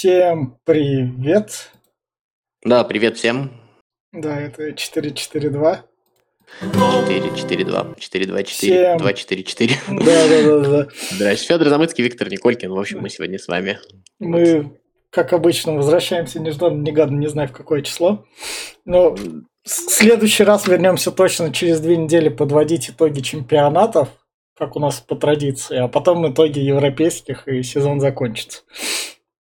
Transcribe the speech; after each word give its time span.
Всем 0.00 0.56
привет. 0.64 1.72
Да, 2.64 2.84
привет 2.84 3.18
всем. 3.18 3.52
Да, 4.14 4.40
это 4.40 4.72
442. 4.72 5.84
4, 6.62 7.36
4, 7.36 7.64
2, 7.66 7.94
4, 7.98 8.26
2, 8.26 8.42
4, 8.42 8.44
Всем. 8.44 8.96
2, 8.96 9.12
4, 9.12 9.42
4. 9.44 9.74
Да, 9.90 10.28
да, 10.28 10.42
да, 10.42 10.68
да. 10.70 10.88
Здрасте, 11.10 11.48
Федор 11.48 11.68
Замыцкий, 11.68 12.02
Виктор 12.02 12.30
Николькин. 12.30 12.72
В 12.72 12.78
общем, 12.78 13.00
мы 13.00 13.10
сегодня 13.10 13.38
с 13.38 13.46
вами. 13.46 13.78
Мы, 14.18 14.72
как 15.10 15.34
обычно, 15.34 15.74
возвращаемся 15.74 16.40
нежданно-негаданно, 16.40 17.18
не 17.18 17.28
знаю 17.28 17.50
в 17.50 17.52
какое 17.52 17.82
число. 17.82 18.24
Но 18.86 19.10
в 19.10 19.44
следующий 19.66 20.44
раз 20.44 20.66
вернемся 20.66 21.12
точно 21.12 21.52
через 21.52 21.78
две 21.78 21.98
недели 21.98 22.30
подводить 22.30 22.88
итоги 22.88 23.20
чемпионатов, 23.20 24.08
как 24.56 24.76
у 24.76 24.80
нас 24.80 24.98
по 25.00 25.14
традиции, 25.14 25.76
а 25.76 25.88
потом 25.88 26.26
итоги 26.32 26.58
европейских, 26.58 27.46
и 27.48 27.62
сезон 27.62 28.00
закончится. 28.00 28.62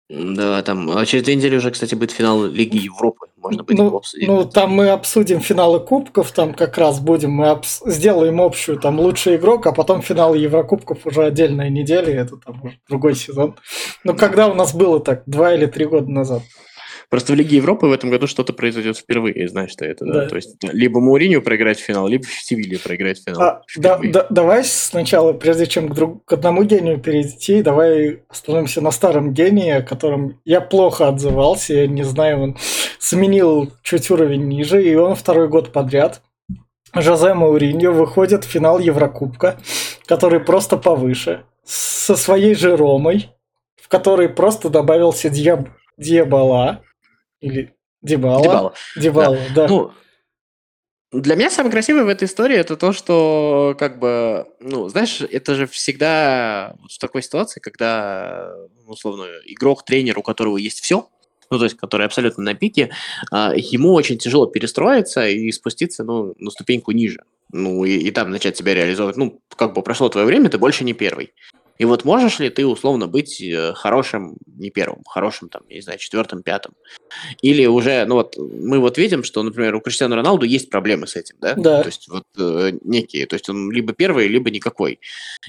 Да, 0.08 0.62
там 0.62 0.96
а 0.96 1.04
через 1.04 1.24
две 1.24 1.34
недели 1.34 1.56
уже, 1.56 1.72
кстати, 1.72 1.96
будет 1.96 2.12
финал 2.12 2.44
Лиги 2.46 2.76
Европы. 2.76 3.26
Можно 3.42 3.64
будет 3.64 3.78
его 3.78 3.90
Ну, 3.90 3.96
обсудить. 3.96 4.28
ну, 4.28 4.44
там 4.44 4.70
мы 4.70 4.88
обсудим 4.90 5.40
финалы 5.40 5.80
кубков, 5.80 6.30
там 6.30 6.54
как 6.54 6.78
раз 6.78 7.00
будем, 7.00 7.32
мы 7.32 7.46
обс- 7.46 7.80
сделаем 7.90 8.40
общую, 8.40 8.78
там, 8.78 9.00
лучший 9.00 9.36
игрок, 9.36 9.66
а 9.66 9.72
потом 9.72 10.02
финал 10.02 10.34
Еврокубков 10.34 11.06
уже 11.06 11.24
отдельная 11.24 11.70
неделя, 11.70 12.12
это 12.22 12.36
там 12.36 12.60
уже 12.62 12.78
другой 12.88 13.14
сезон. 13.16 13.56
Ну, 14.04 14.14
когда 14.16 14.46
у 14.48 14.54
нас 14.54 14.74
было 14.74 15.00
так, 15.00 15.22
два 15.26 15.54
или 15.54 15.66
три 15.66 15.86
года 15.86 16.08
назад? 16.08 16.42
Просто 17.10 17.32
в 17.32 17.36
Лиге 17.36 17.56
Европы 17.56 17.86
в 17.86 17.92
этом 17.92 18.10
году 18.10 18.26
что-то 18.26 18.52
произойдет 18.52 18.96
впервые, 18.96 19.48
знаешь, 19.48 19.70
что 19.70 19.84
это, 19.84 20.04
да? 20.04 20.12
Да. 20.22 20.28
То 20.28 20.36
есть 20.36 20.56
либо 20.62 21.00
Мауриню 21.00 21.40
проиграть 21.42 21.78
в 21.78 21.82
финал, 21.84 22.08
либо 22.08 22.24
Севилья 22.26 22.78
проиграть 22.78 23.20
в 23.20 23.24
финал. 23.24 23.40
А, 23.42 23.62
да- 23.76 23.98
да- 24.02 24.26
давай 24.30 24.64
сначала, 24.64 25.32
прежде 25.32 25.66
чем 25.66 25.88
к, 25.88 25.94
друг- 25.94 26.24
к 26.24 26.32
одному 26.32 26.64
гению 26.64 26.98
перейти, 26.98 27.62
давай 27.62 28.22
остановимся 28.28 28.80
на 28.80 28.90
старом 28.90 29.32
гении, 29.32 29.70
о 29.70 29.82
котором 29.82 30.40
я 30.44 30.60
плохо 30.60 31.08
отзывался, 31.08 31.74
я 31.74 31.86
не 31.86 32.02
знаю, 32.02 32.40
он 32.40 32.56
сменил 32.98 33.72
чуть 33.82 34.10
уровень 34.10 34.48
ниже, 34.48 34.82
и 34.84 34.94
он 34.96 35.14
второй 35.14 35.48
год 35.48 35.72
подряд 35.72 36.22
Жозе 36.94 37.34
Мауриньо 37.34 37.92
выходит 37.92 38.44
в 38.44 38.48
финал 38.48 38.78
Еврокубка, 38.78 39.58
который 40.06 40.40
просто 40.40 40.76
повыше, 40.76 41.42
со 41.64 42.16
своей 42.16 42.54
же 42.54 42.76
Ромой, 42.76 43.28
в 43.80 43.88
который 43.88 44.28
просто 44.28 44.70
добавился 44.70 45.28
Диаб- 45.28 45.68
Диабала, 45.98 46.80
или 47.40 47.76
Дебала. 48.02 48.42
Дебала. 48.42 48.74
Дебала, 48.96 49.38
да. 49.54 49.68
Ну, 49.68 49.92
для 51.12 51.34
меня 51.34 51.50
самое 51.50 51.72
красивое 51.72 52.04
в 52.04 52.08
этой 52.08 52.24
истории 52.24 52.56
это 52.56 52.76
то, 52.76 52.92
что, 52.92 53.74
как 53.78 53.98
бы, 53.98 54.46
ну, 54.60 54.88
знаешь, 54.88 55.20
это 55.20 55.54
же 55.54 55.66
всегда 55.66 56.76
в 56.90 56.98
такой 56.98 57.22
ситуации, 57.22 57.60
когда, 57.60 58.52
ну, 58.84 58.92
условно, 58.92 59.24
игрок, 59.46 59.84
тренер, 59.84 60.18
у 60.18 60.22
которого 60.22 60.56
есть 60.56 60.80
все, 60.80 61.08
ну, 61.50 61.58
то 61.58 61.64
есть, 61.64 61.76
который 61.76 62.06
абсолютно 62.06 62.42
на 62.42 62.54
пике, 62.54 62.90
а, 63.30 63.52
ему 63.56 63.92
очень 63.92 64.18
тяжело 64.18 64.46
перестроиться 64.46 65.26
и 65.28 65.50
спуститься, 65.52 66.04
ну, 66.04 66.34
на 66.38 66.50
ступеньку 66.50 66.90
ниже. 66.92 67.22
Ну, 67.52 67.84
и, 67.84 67.96
и 67.96 68.10
там 68.10 68.30
начать 68.30 68.56
себя 68.56 68.74
реализовывать. 68.74 69.16
Ну, 69.16 69.40
как 69.56 69.72
бы 69.72 69.82
прошло 69.82 70.08
твое 70.08 70.26
время, 70.26 70.50
ты 70.50 70.58
больше 70.58 70.82
не 70.82 70.92
первый. 70.92 71.32
И 71.78 71.84
вот 71.84 72.04
можешь 72.04 72.38
ли 72.38 72.50
ты, 72.50 72.66
условно, 72.66 73.06
быть 73.06 73.40
э, 73.40 73.72
хорошим, 73.74 74.36
не 74.46 74.70
первым, 74.70 75.02
хорошим, 75.04 75.48
там, 75.48 75.62
я 75.68 75.76
не 75.76 75.82
знаю, 75.82 75.98
четвертым, 75.98 76.42
пятым? 76.42 76.74
Или 77.42 77.66
уже, 77.66 78.04
ну 78.06 78.16
вот, 78.16 78.36
мы 78.36 78.78
вот 78.78 78.98
видим, 78.98 79.22
что, 79.22 79.42
например, 79.42 79.74
у 79.74 79.80
Криштиану 79.80 80.16
Роналду 80.16 80.46
есть 80.46 80.70
проблемы 80.70 81.06
с 81.06 81.16
этим, 81.16 81.36
да? 81.40 81.54
Да. 81.54 81.82
То 81.82 81.88
есть 81.88 82.08
вот 82.08 82.24
э, 82.38 82.72
некие, 82.82 83.26
то 83.26 83.34
есть 83.34 83.48
он 83.48 83.70
либо 83.70 83.92
первый, 83.92 84.28
либо 84.28 84.50
никакой. 84.50 85.00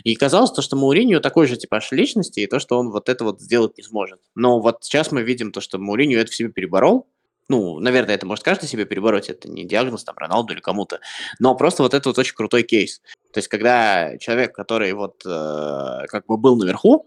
И 0.04 0.16
казалось 0.16 0.52
то, 0.52 0.62
что 0.62 0.76
Мауриньо 0.76 1.20
такой 1.20 1.48
же 1.48 1.58
типаж 1.58 1.92
личности, 1.92 2.42
и 2.42 2.48
то, 2.48 2.60
что 2.60 2.78
он 2.78 2.92
вот 2.92 3.10
это 3.10 3.24
вот 3.24 3.42
сделать 3.42 3.78
не 3.78 3.84
сможет. 3.84 4.20
Но 4.36 4.60
вот 4.60 4.84
сейчас 4.84 5.12
мы 5.12 5.24
видим 5.24 5.52
то, 5.52 5.62
что 5.62 5.78
Мауриньо 5.78 6.20
это 6.20 6.32
в 6.32 6.36
себе 6.36 6.50
переборол. 6.50 7.08
Ну, 7.50 7.80
наверное, 7.80 8.16
это 8.16 8.26
может 8.26 8.44
каждый 8.44 8.68
себе 8.68 8.86
перебороть, 8.86 9.30
это 9.30 9.50
не 9.50 9.64
диагноз 9.64 10.04
там 10.04 10.18
Роналду 10.18 10.54
или 10.54 10.60
кому-то. 10.60 11.00
Но 11.40 11.56
просто 11.56 11.82
вот 11.82 11.94
это 11.94 12.10
вот 12.10 12.18
очень 12.18 12.36
крутой 12.36 12.64
кейс. 12.64 13.02
То 13.38 13.40
есть 13.40 13.50
когда 13.50 14.18
человек, 14.18 14.56
который 14.56 14.92
вот 14.94 15.22
э, 15.24 16.08
как 16.08 16.26
бы 16.26 16.38
был 16.38 16.56
наверху, 16.58 17.06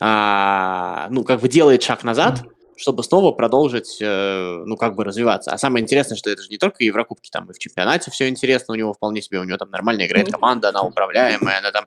а, 0.00 1.06
ну, 1.10 1.22
как 1.22 1.40
бы 1.40 1.48
делает 1.48 1.84
шаг 1.84 2.02
назад, 2.02 2.42
чтобы 2.76 3.04
снова 3.04 3.30
продолжить, 3.30 3.98
э, 4.00 4.62
ну, 4.66 4.76
как 4.76 4.96
бы 4.96 5.04
развиваться. 5.04 5.52
А 5.52 5.56
самое 5.56 5.84
интересное, 5.84 6.16
что 6.16 6.30
это 6.30 6.42
же 6.42 6.48
не 6.48 6.58
только 6.58 6.82
Еврокубки, 6.82 7.30
там 7.30 7.48
и 7.48 7.54
в 7.54 7.60
чемпионате 7.60 8.10
все 8.10 8.28
интересно 8.28 8.74
у 8.74 8.76
него 8.76 8.92
вполне 8.92 9.22
себе, 9.22 9.38
у 9.38 9.44
него 9.44 9.56
там 9.56 9.70
нормально 9.70 10.04
играет 10.04 10.32
команда, 10.32 10.70
она 10.70 10.82
управляемая, 10.82 11.58
она 11.58 11.70
там, 11.70 11.84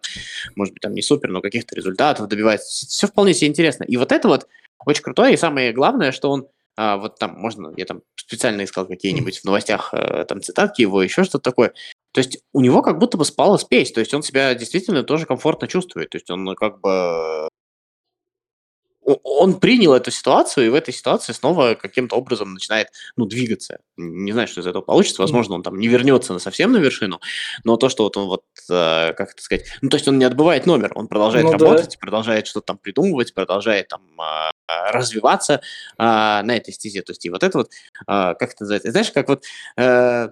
может 0.55 0.73
быть, 0.73 0.81
там 0.81 0.93
не 0.93 1.01
супер, 1.01 1.27
но 1.27 1.41
каких-то 1.41 1.75
результатов 1.75 2.29
добивается. 2.29 2.87
Все 2.87 3.07
вполне 3.07 3.33
себе 3.33 3.49
интересно. 3.49 3.83
И 3.83 3.97
вот 3.97 4.13
это 4.13 4.29
вот 4.29 4.47
очень 4.85 5.03
крутое, 5.03 5.33
и 5.33 5.37
самое 5.37 5.73
главное, 5.73 6.13
что 6.13 6.31
он 6.31 6.47
а, 6.77 6.95
вот 6.95 7.19
там 7.19 7.33
можно, 7.37 7.73
я 7.75 7.85
там 7.85 8.03
специально 8.15 8.63
искал 8.63 8.85
какие-нибудь 8.85 9.39
в 9.39 9.43
новостях 9.43 9.93
э, 9.93 10.23
там 10.25 10.41
цитатки 10.41 10.81
его, 10.81 11.03
еще 11.03 11.25
что-то 11.25 11.43
такое. 11.43 11.73
То 12.11 12.19
есть 12.19 12.39
у 12.53 12.61
него 12.61 12.81
как 12.81 12.99
будто 12.99 13.17
бы 13.17 13.25
спала 13.25 13.57
спесь, 13.57 13.91
то 13.91 13.99
есть 13.99 14.13
он 14.13 14.23
себя 14.23 14.53
действительно 14.53 15.03
тоже 15.03 15.25
комфортно 15.25 15.67
чувствует, 15.67 16.09
то 16.09 16.17
есть 16.17 16.29
он 16.29 16.43
ну, 16.43 16.55
как 16.55 16.81
бы 16.81 17.47
он 19.23 19.59
принял 19.59 19.93
эту 19.93 20.11
ситуацию, 20.11 20.67
и 20.67 20.69
в 20.69 20.75
этой 20.75 20.93
ситуации 20.93 21.33
снова 21.33 21.73
каким-то 21.73 22.15
образом 22.15 22.53
начинает, 22.53 22.89
ну, 23.15 23.25
двигаться. 23.25 23.79
Не 23.97 24.31
знаю, 24.31 24.47
что 24.47 24.61
из 24.61 24.67
этого 24.67 24.81
получится. 24.83 25.21
Возможно, 25.21 25.55
он 25.55 25.63
там 25.63 25.79
не 25.79 25.87
вернется 25.87 26.33
на 26.33 26.39
совсем 26.39 26.71
на 26.71 26.77
вершину, 26.77 27.19
но 27.63 27.77
то, 27.77 27.89
что 27.89 28.03
вот 28.03 28.17
он 28.17 28.27
вот, 28.27 28.43
э, 28.69 29.13
как 29.13 29.31
это 29.31 29.41
сказать, 29.41 29.65
ну, 29.81 29.89
то 29.89 29.97
есть 29.97 30.07
он 30.07 30.19
не 30.19 30.25
отбывает 30.25 30.65
номер, 30.65 30.91
он 30.95 31.07
продолжает 31.07 31.45
Ну 31.45 31.51
да. 31.51 31.57
работать, 31.57 31.97
продолжает 31.99 32.47
что-то 32.47 32.67
там 32.67 32.77
придумывать, 32.77 33.33
продолжает 33.33 33.87
там 33.87 34.01
а, 34.19 34.51
развиваться 34.91 35.61
а, 35.97 36.43
на 36.43 36.55
этой 36.55 36.73
стезе. 36.73 37.01
То 37.01 37.11
есть 37.11 37.25
и 37.25 37.29
вот 37.29 37.43
это 37.43 37.57
вот, 37.57 37.71
а, 38.05 38.35
как 38.35 38.51
это 38.51 38.63
называется, 38.63 38.91
знаешь, 38.91 39.11
как 39.11 39.27
вот 39.27 39.43
э, 39.77 40.29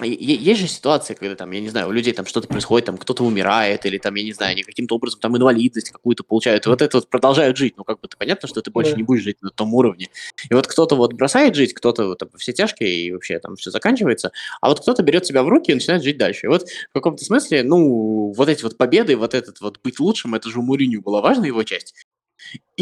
есть 0.00 0.60
же 0.60 0.66
ситуации, 0.68 1.14
когда 1.14 1.34
там, 1.34 1.50
я 1.50 1.60
не 1.60 1.68
знаю, 1.68 1.88
у 1.88 1.92
людей 1.92 2.12
там 2.12 2.26
что-то 2.26 2.48
происходит, 2.48 2.86
там 2.86 2.98
кто-то 2.98 3.24
умирает, 3.24 3.86
или 3.86 3.98
там, 3.98 4.14
я 4.14 4.24
не 4.24 4.32
знаю, 4.32 4.52
они 4.52 4.62
каким-то 4.62 4.94
образом 4.94 5.20
там 5.20 5.36
инвалидность 5.36 5.90
какую-то 5.90 6.24
получают, 6.24 6.66
и 6.66 6.68
вот 6.68 6.82
это 6.82 6.96
вот 6.96 7.08
продолжают 7.08 7.56
жить. 7.56 7.74
Ну, 7.76 7.84
как 7.84 8.00
бы, 8.00 8.08
то 8.08 8.16
понятно, 8.16 8.48
что 8.48 8.62
ты 8.62 8.70
больше 8.70 8.92
Да. 8.92 8.96
не 8.98 9.02
будешь 9.02 9.22
жить 9.22 9.40
на 9.42 9.50
том 9.50 9.74
уровне. 9.74 10.08
И 10.50 10.54
вот 10.54 10.66
кто-то 10.66 10.96
вот 10.96 11.12
бросает 11.12 11.54
жить, 11.54 11.74
кто-то 11.74 12.06
вот 12.06 12.18
там 12.18 12.30
все 12.36 12.52
тяжкие, 12.52 13.06
и 13.06 13.12
вообще 13.12 13.38
там 13.38 13.56
все 13.56 13.70
заканчивается, 13.70 14.32
а 14.60 14.68
вот 14.68 14.80
кто-то 14.80 15.02
берет 15.02 15.26
себя 15.26 15.42
в 15.42 15.48
руки 15.48 15.70
и 15.70 15.74
начинает 15.74 16.02
жить 16.02 16.18
дальше. 16.18 16.46
И 16.46 16.48
вот 16.48 16.68
в 16.68 16.92
каком-то 16.92 17.24
смысле, 17.24 17.62
ну, 17.62 18.32
вот 18.32 18.48
эти 18.48 18.62
вот 18.62 18.76
победы, 18.76 19.16
вот 19.16 19.34
этот 19.34 19.60
вот 19.60 19.78
быть 19.82 20.00
лучшим, 20.00 20.34
это 20.34 20.48
же 20.50 20.58
у 20.58 20.62
Муриню 20.62 21.02
была 21.02 21.20
важная 21.20 21.48
его 21.48 21.62
часть. 21.64 21.94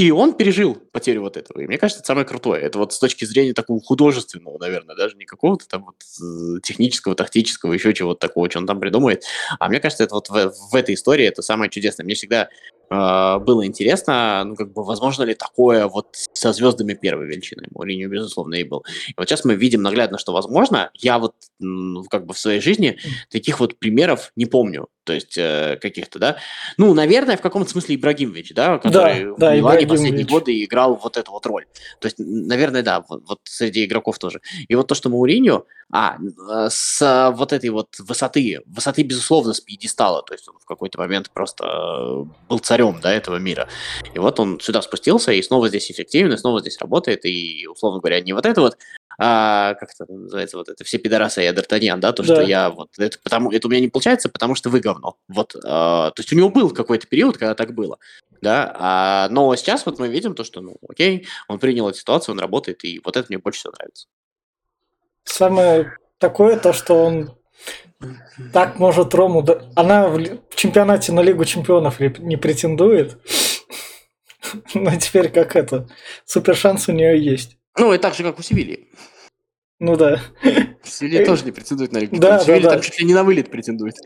И 0.01 0.11
он 0.13 0.33
пережил 0.33 0.79
потерю 0.93 1.21
вот 1.21 1.37
этого. 1.37 1.61
И 1.61 1.67
мне 1.67 1.77
кажется, 1.77 2.01
это 2.01 2.07
самое 2.07 2.27
крутое. 2.27 2.63
Это 2.63 2.79
вот 2.79 2.95
с 2.95 2.99
точки 2.99 3.27
зрения 3.27 3.53
такого 3.53 3.83
художественного, 3.83 4.57
наверное, 4.57 4.97
даже 4.97 5.15
не 5.15 5.27
какого-то 5.27 5.69
там 5.69 5.85
вот 5.85 5.97
э, 6.23 6.61
технического, 6.63 7.15
тактического, 7.15 7.75
еще 7.75 7.93
чего-то 7.93 8.27
такого, 8.27 8.49
что 8.49 8.61
он 8.61 8.67
там 8.67 8.81
придумает. 8.81 9.25
А 9.59 9.69
мне 9.69 9.79
кажется, 9.79 10.05
это 10.05 10.15
вот 10.15 10.31
в, 10.31 10.55
в 10.71 10.75
этой 10.75 10.95
истории 10.95 11.27
это 11.27 11.43
самое 11.43 11.71
чудесное. 11.71 12.05
Мне 12.05 12.15
всегда 12.15 12.49
э, 12.89 13.39
было 13.45 13.67
интересно, 13.67 14.45
ну, 14.47 14.57
как 14.57 14.73
бы, 14.73 14.85
возможно 14.85 15.25
ли 15.25 15.35
такое 15.35 15.87
вот 15.87 16.17
со 16.33 16.55
звездами 16.55 16.95
первой 16.95 17.27
величины. 17.27 17.67
Мourinho, 17.71 18.07
безусловно, 18.07 18.55
и 18.55 18.65
был. 18.65 18.87
И 19.07 19.15
вот 19.19 19.29
сейчас 19.29 19.45
мы 19.45 19.55
видим 19.55 19.83
наглядно, 19.83 20.17
что 20.17 20.33
возможно. 20.33 20.91
Я 20.95 21.19
вот 21.19 21.35
м, 21.61 22.07
как 22.09 22.25
бы 22.25 22.33
в 22.33 22.39
своей 22.39 22.63
жизни 22.63 22.97
таких 23.29 23.61
вот 23.61 23.79
примеров 23.79 24.33
не 24.35 24.47
помню. 24.47 24.89
То 25.05 25.15
есть 25.15 25.37
э, 25.39 25.79
каких-то, 25.81 26.19
да. 26.19 26.37
Ну, 26.77 26.93
наверное, 26.95 27.37
в 27.37 27.41
каком-то 27.41 27.71
смысле 27.71 27.97
Ибрагимович, 27.97 28.53
да, 28.55 28.79
который 28.79 29.35
да, 29.39 29.53
в 29.53 29.57
Милане 29.57 29.87
последние 29.87 30.27
годы 30.27 30.63
играл 30.63 30.97
вот 30.97 31.17
эту 31.17 31.33
вот 31.33 31.47
роль. 31.47 31.67
То 32.01 32.07
есть, 32.07 32.17
наверное, 32.19 32.83
да, 32.83 33.05
вот, 33.09 33.23
вот 33.27 33.39
среди 33.45 33.85
игроков 33.85 34.19
тоже. 34.19 34.41
И 34.69 34.75
вот 34.75 34.89
то, 34.89 34.95
что 34.95 35.09
Мауриньо, 35.09 35.65
а, 35.93 36.17
э, 36.19 36.69
с 36.71 37.33
вот 37.35 37.53
этой 37.53 37.71
вот 37.71 37.99
высоты, 37.99 38.61
высоты, 38.67 39.03
безусловно, 39.03 39.55
с 39.55 39.61
пьедестала, 39.61 40.23
то 40.23 40.35
есть 40.35 40.49
он 40.49 40.57
в 40.61 40.65
какой-то 40.65 40.99
момент 40.99 41.31
просто 41.31 41.65
э, 41.65 42.25
был 42.49 42.59
царем, 42.59 43.01
да, 43.03 43.13
этого 43.13 43.37
мира. 43.37 43.69
И 44.15 44.19
вот 44.19 44.39
он 44.39 44.61
сюда 44.61 44.83
спустился, 44.83 45.33
и 45.33 45.43
снова 45.43 45.69
здесь 45.69 45.91
эффективен, 45.91 46.33
и 46.33 46.37
снова 46.37 46.61
здесь 46.61 46.79
работает, 46.79 47.25
и, 47.25 47.67
условно 47.67 48.01
говоря, 48.01 48.21
не 48.21 48.33
вот 48.33 48.47
это 48.47 48.61
вот, 48.61 48.77
а, 49.19 49.75
как 49.75 49.91
это 49.91 50.11
называется, 50.13 50.57
вот 50.57 50.69
это 50.69 50.85
все 50.85 50.99
пидорасы, 50.99 51.43
я 51.43 51.53
Д'Артаньян, 51.53 51.99
да, 51.99 52.13
то, 52.13 52.23
что 52.23 52.37
Да. 52.37 52.43
я 52.43 52.71
вот, 52.71 52.91
это, 52.99 53.19
потому, 53.23 53.51
это 53.51 53.67
у 53.67 53.71
меня 53.71 53.81
не 53.81 53.89
получается, 53.89 54.29
потому 54.29 54.55
что 54.55 54.71
вы 54.71 54.81
говно. 54.81 55.17
Вот, 55.29 55.55
а, 55.65 56.11
то 56.11 56.21
есть 56.21 56.33
у 56.33 56.37
него 56.37 56.51
был 56.51 56.71
какой-то 56.71 57.07
период, 57.07 57.37
когда 57.37 57.55
так 57.55 57.75
было, 57.75 57.99
да, 58.41 58.75
а, 58.79 59.29
но 59.31 59.55
сейчас 59.57 59.85
вот 59.87 59.99
мы 59.99 60.09
видим 60.09 60.35
то, 60.35 60.45
что, 60.45 60.61
ну, 60.61 60.77
окей, 60.89 61.27
он 61.49 61.59
принял 61.59 61.89
эту 61.89 61.99
ситуацию, 61.99 62.35
он 62.35 62.41
работает, 62.41 62.85
и 62.85 63.01
вот 63.05 63.17
это 63.17 63.27
мне 63.29 63.39
больше 63.39 63.61
всего 63.61 63.75
нравится. 63.77 64.07
Самое 65.25 65.97
такое 66.19 66.59
то, 66.59 66.73
что 66.73 67.05
он 67.05 67.37
так 68.53 68.79
может 68.79 69.15
Рому... 69.15 69.47
Она 69.77 70.09
в, 70.09 70.25
чемпионате 70.55 71.13
на 71.13 71.21
Лигу 71.21 71.45
чемпионов 71.45 72.01
не 72.01 72.37
претендует. 72.37 73.19
Но 74.75 74.97
теперь 74.97 75.31
как 75.31 75.57
это? 75.57 75.89
Супер 76.25 76.57
шанс 76.57 76.89
у 76.89 76.93
нее 76.93 77.23
есть. 77.23 77.60
Ну, 77.79 77.93
и 77.95 77.99
так 77.99 78.15
же, 78.15 78.23
как 78.23 78.39
у 78.39 78.43
Севильи. 78.43 78.89
Ну 79.79 79.97
да. 79.97 80.21
Севилья 80.83 81.25
тоже 81.25 81.45
не 81.45 81.53
претендует 81.53 81.93
на 81.93 81.99
Лигу 81.99 82.17
Да, 82.19 82.39
да, 82.39 82.45
Севилья 82.45 82.63
да. 82.63 82.71
там 82.71 82.81
чуть 82.83 82.99
ли 82.99 83.07
не 83.07 83.15
на 83.15 83.23
вылет 83.25 83.51
претендует. 83.51 83.97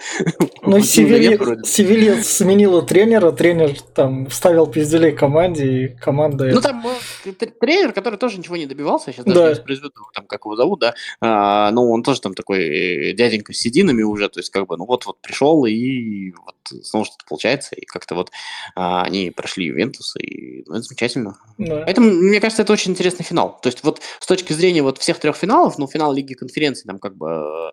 Ну, 0.63 0.81
Севилья. 0.81 1.39
Севилья 1.65 2.23
сменила 2.23 2.83
тренера, 2.83 3.31
тренер 3.33 3.81
там 3.95 4.27
вставил 4.27 4.67
пизделей 4.67 5.13
команде, 5.13 5.65
и 5.65 5.89
команда... 5.89 6.47
Ну, 6.47 6.61
там 6.61 6.85
э, 7.25 7.33
тренер, 7.33 7.93
который 7.93 8.19
тоже 8.19 8.39
ничего 8.39 8.57
не 8.57 8.67
добивался, 8.67 9.13
сейчас 9.13 9.25
даже 9.25 9.39
Да. 9.39 9.45
не 9.49 9.55
воспроизведу, 9.55 9.93
там, 10.15 10.27
как 10.27 10.45
его 10.45 10.57
зовут, 10.57 10.81
да, 10.81 10.95
а, 11.21 11.71
ну, 11.71 11.91
он 11.91 12.03
тоже 12.03 12.21
там 12.21 12.35
такой 12.35 12.61
э, 12.65 13.13
дяденька 13.13 13.53
с 13.53 13.59
сединами 13.59 14.03
уже, 14.03 14.29
то 14.29 14.41
есть, 14.41 14.51
как 14.51 14.67
бы, 14.67 14.77
ну, 14.77 14.87
вот-вот 14.87 15.21
пришел, 15.21 15.65
и 15.67 16.33
вот 16.33 16.55
снова 16.83 17.05
что-то 17.05 17.25
получается, 17.29 17.77
и 17.77 17.85
как-то 17.85 18.15
вот 18.15 18.31
а, 18.75 19.03
они 19.05 19.31
прошли 19.31 19.67
Ювентус, 19.67 20.17
и, 20.17 20.65
ну, 20.67 20.75
это 20.75 20.83
замечательно. 20.83 21.37
да. 21.59 21.83
Поэтому, 21.85 22.11
мне 22.11 22.41
кажется, 22.41 22.63
это 22.63 22.73
очень 22.73 22.93
интересный 22.93 23.25
финал. 23.25 23.59
То 23.63 23.69
есть, 23.69 23.85
вот 23.85 24.01
с 24.19 24.27
точки 24.27 24.53
зрения 24.53 24.83
вот 24.83 24.99
всех 24.99 25.19
трех 25.19 25.37
финалов, 25.37 25.79
ну, 25.79 25.87
финал 25.87 26.13
Лиги 26.13 26.35
Конференции 26.35 26.64
там 26.73 26.99
как 26.99 27.17
бы 27.17 27.29
э, 27.29 27.71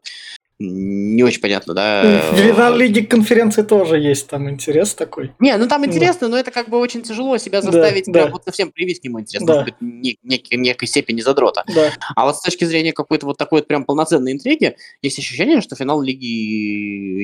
не 0.63 1.23
очень 1.23 1.41
понятно, 1.41 1.73
да. 1.73 2.21
В 2.31 2.35
финал 2.35 2.75
Лиги 2.77 3.01
конференции 3.01 3.63
тоже 3.63 3.97
есть 3.97 4.27
там 4.27 4.47
интерес 4.47 4.93
такой. 4.93 5.31
Не, 5.39 5.57
ну 5.57 5.67
там 5.67 5.83
интересно, 5.85 6.27
но 6.27 6.37
это 6.37 6.51
как 6.51 6.69
бы 6.69 6.77
очень 6.77 7.01
тяжело 7.01 7.37
себя 7.39 7.61
Да, 7.61 7.71
заставить 7.71 8.05
да. 8.05 8.11
прям 8.11 8.31
вот 8.31 8.43
совсем 8.45 8.71
привить 8.71 8.99
к 9.01 9.03
нему 9.03 9.19
интерес. 9.21 9.43
Да. 9.43 9.53
Может 9.53 9.65
быть, 9.65 9.81
не- 9.81 10.19
нек- 10.23 10.55
некой 10.55 10.87
степени 10.87 11.21
задрота. 11.21 11.63
Да. 11.73 11.91
А 12.15 12.25
вот 12.25 12.37
с 12.37 12.41
точки 12.41 12.65
зрения 12.65 12.93
какой-то 12.93 13.25
вот 13.25 13.37
такой 13.39 13.61
вот 13.61 13.67
прям 13.67 13.85
полноценной 13.85 14.33
интриги, 14.33 14.75
есть 15.01 15.17
ощущение, 15.17 15.61
что 15.61 15.75
финал 15.75 15.99
Лиги 16.01 16.25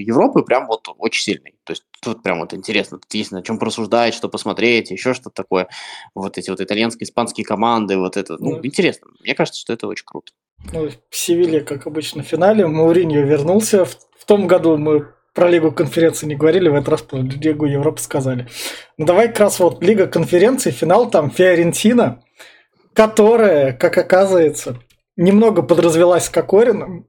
Европы 0.03 0.41
прям 0.41 0.65
вот 0.65 0.87
очень 0.97 1.21
сильный. 1.21 1.53
То 1.63 1.73
есть 1.73 1.83
тут 2.01 2.23
прям 2.23 2.39
вот 2.39 2.53
интересно, 2.55 2.97
тут 2.97 3.13
есть 3.13 3.31
на 3.31 3.43
чем 3.43 3.59
просуждать, 3.59 4.15
что 4.15 4.29
посмотреть, 4.29 4.89
еще 4.89 5.13
что-то 5.13 5.29
такое. 5.43 5.67
Вот 6.15 6.39
эти 6.39 6.49
вот 6.49 6.59
итальянские, 6.59 7.05
испанские 7.05 7.45
команды, 7.45 7.97
вот 7.97 8.17
это, 8.17 8.37
ну, 8.39 8.55
Да. 8.55 8.61
интересно. 8.63 9.07
Мне 9.21 9.35
кажется, 9.35 9.59
что 9.61 9.73
это 9.73 9.85
очень 9.87 10.05
круто. 10.05 10.31
Ну, 10.71 10.89
в 10.89 11.15
Севилье, 11.15 11.61
как 11.61 11.87
обычно, 11.87 12.23
в 12.23 12.27
финале. 12.27 12.67
Мауриньо 12.67 13.21
вернулся. 13.21 13.85
В, 13.85 13.91
в 14.19 14.25
том 14.25 14.47
году 14.47 14.77
мы 14.77 15.07
про 15.33 15.49
Лигу 15.49 15.71
конференции 15.71 16.25
не 16.25 16.35
говорили, 16.35 16.67
в 16.67 16.73
этот 16.73 16.89
раз 16.89 17.01
про 17.03 17.19
Лигу 17.19 17.65
Европы 17.65 18.01
сказали. 18.01 18.47
Ну, 18.97 19.05
давай 19.05 19.27
как 19.27 19.41
раз 19.41 19.59
вот 19.59 19.83
Лига 19.83 20.07
конференции, 20.07 20.71
финал 20.71 21.11
там 21.11 21.29
Фиорентина, 21.29 22.23
которая, 22.93 23.73
как 23.73 23.95
оказывается, 23.99 24.79
немного 25.15 25.61
подразвелась 25.61 26.25
с 26.25 26.29
Кокорином. 26.29 27.07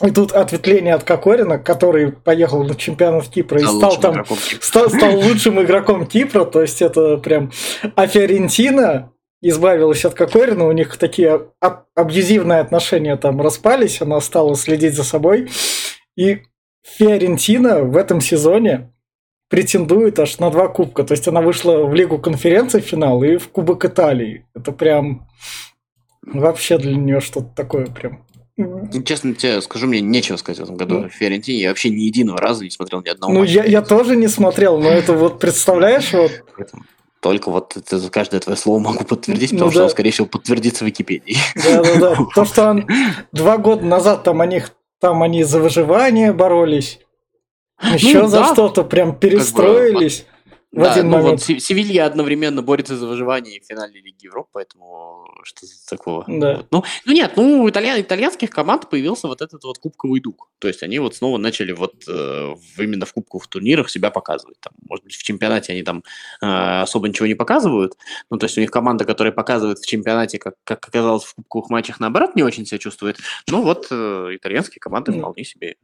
И 0.00 0.12
тут 0.12 0.30
ответвление 0.30 0.94
от 0.94 1.02
Кокорина, 1.02 1.58
который 1.58 2.12
поехал 2.12 2.62
на 2.62 2.76
чемпионат 2.76 3.26
Кипра 3.26 3.58
и 3.58 3.64
Стал 3.64 3.90
стал 3.90 4.12
лучшим 4.12 4.24
там 4.26 4.36
стал, 4.60 4.90
стал 4.90 5.16
лучшим 5.16 5.60
игроком 5.60 6.06
Кипра, 6.06 6.44
то 6.44 6.62
есть 6.62 6.80
это 6.80 7.16
прям... 7.16 7.50
А 7.96 8.06
Фиорентина 8.06 9.10
избавилась 9.40 10.04
от 10.04 10.14
Кокорина, 10.14 10.66
у 10.66 10.72
них 10.72 10.96
такие 10.96 11.48
аб- 11.60 11.86
абьюзивные 11.94 12.60
отношения 12.60 13.16
там 13.16 13.40
распались, 13.40 14.00
она 14.02 14.20
стала 14.20 14.56
следить 14.56 14.94
за 14.94 15.04
собой. 15.04 15.50
И 16.16 16.42
Фиорентина 16.84 17.80
в 17.82 17.96
этом 17.96 18.20
сезоне 18.20 18.92
претендует 19.48 20.18
аж 20.18 20.38
на 20.38 20.50
два 20.50 20.68
кубка. 20.68 21.04
То 21.04 21.12
есть 21.12 21.28
она 21.28 21.40
вышла 21.40 21.84
в 21.84 21.94
Лигу 21.94 22.18
конференций 22.18 22.80
в 22.80 22.84
финал 22.84 23.22
и 23.22 23.36
в 23.36 23.48
Кубок 23.48 23.84
Италии. 23.84 24.46
Это 24.54 24.72
прям 24.72 25.26
вообще 26.22 26.78
для 26.78 26.96
нее 26.96 27.20
что-то 27.20 27.48
такое 27.54 27.86
прям. 27.86 28.24
Ну, 28.56 28.90
Честно 29.04 29.34
тебе 29.34 29.60
скажу, 29.62 29.86
мне 29.86 30.00
нечего 30.00 30.36
сказать 30.36 30.58
в 30.58 30.64
этом 30.64 30.76
году 30.76 30.98
Ну. 31.02 31.08
Фиорентине. 31.08 31.60
Я 31.60 31.68
вообще 31.68 31.90
ни 31.90 32.00
единого 32.02 32.38
раза 32.40 32.64
не 32.64 32.70
смотрел 32.70 33.02
ни 33.02 33.08
одного 33.08 33.32
Ну, 33.32 33.40
матча 33.40 33.52
я, 33.52 33.64
я 33.64 33.82
тоже 33.82 34.16
не 34.16 34.26
смотрел, 34.26 34.80
но 34.80 34.88
это 34.90 35.12
вот 35.12 35.38
представляешь, 35.38 36.12
вот 36.12 36.32
Только 37.20 37.50
вот 37.50 37.76
это 37.76 37.98
за 37.98 38.10
каждое 38.10 38.40
твое 38.40 38.56
слово 38.56 38.78
могу 38.78 39.04
подтвердить, 39.04 39.52
Ну 39.52 39.58
потому 39.58 39.70
что 39.72 39.80
да. 39.80 39.84
оно, 39.84 39.90
скорее 39.90 40.10
всего, 40.12 40.26
подтвердится 40.26 40.84
в 40.84 40.86
Википедии. 40.86 41.36
Да-да-да. 41.56 42.16
То, 42.34 42.44
что 42.44 42.70
он 42.70 42.86
два 43.32 43.58
года 43.58 43.84
назад 43.84 44.22
там 44.22 44.40
они, 44.40 44.62
там 45.00 45.22
они 45.22 45.42
за 45.42 45.60
выживание 45.60 46.32
боролись. 46.32 47.00
Еще 47.82 48.26
за 48.28 48.40
Ну 48.40 48.46
да. 48.46 48.52
что-то 48.52 48.84
прям 48.84 49.16
перестроились 49.16 50.26
в 50.70 50.82
Да, 50.82 50.92
один 50.92 51.06
ну 51.06 51.16
момент. 51.18 51.30
вот 51.30 51.42
Се- 51.42 51.58
Севилья 51.60 52.04
одновременно 52.06 52.60
борется 52.62 52.96
за 52.96 53.06
выживание 53.06 53.60
в 53.60 53.64
финале 53.64 54.00
Лиги 54.00 54.26
Европы, 54.26 54.50
поэтому 54.52 55.26
что 55.42 55.66
такого? 55.88 56.24
Да. 56.28 56.56
Вот. 56.56 56.66
Ну, 56.70 56.84
ну 57.06 57.12
нет, 57.12 57.32
ну 57.36 57.62
у 57.62 57.68
итальян- 57.68 58.00
итальянских 58.00 58.50
команд 58.50 58.90
появился 58.90 59.28
вот 59.28 59.40
этот 59.40 59.64
вот 59.64 59.78
кубковый 59.78 60.20
дух. 60.20 60.50
То 60.58 60.68
есть 60.68 60.82
они 60.82 60.98
вот 60.98 61.14
снова 61.14 61.38
начали 61.38 61.72
вот 61.72 61.94
э, 62.06 62.54
именно 62.76 63.06
в 63.06 63.12
кубковых 63.14 63.46
турнирах 63.46 63.88
себя 63.88 64.10
показывать. 64.10 64.60
Там, 64.60 64.74
может 64.88 65.04
быть, 65.04 65.14
в 65.14 65.22
чемпионате 65.22 65.72
они 65.72 65.82
там 65.82 66.02
э, 66.42 66.46
особо 66.82 67.08
ничего 67.08 67.26
не 67.26 67.34
показывают. 67.34 67.96
Ну, 68.30 68.36
то 68.36 68.44
есть 68.44 68.58
у 68.58 68.60
них 68.60 68.70
команда, 68.70 69.06
которая 69.06 69.32
показывает 69.32 69.78
в 69.78 69.86
чемпионате, 69.86 70.38
как, 70.38 70.54
как 70.64 70.86
оказалось 70.86 71.24
в 71.24 71.34
кубковых 71.34 71.70
матчах, 71.70 71.98
наоборот, 71.98 72.36
не 72.36 72.42
очень 72.42 72.66
себя 72.66 72.78
чувствует. 72.78 73.16
Ну 73.48 73.62
вот 73.62 73.86
э, 73.90 74.28
итальянские 74.32 74.80
команды 74.80 75.12
вполне 75.12 75.44
себе 75.44 75.68
э, 75.70 75.76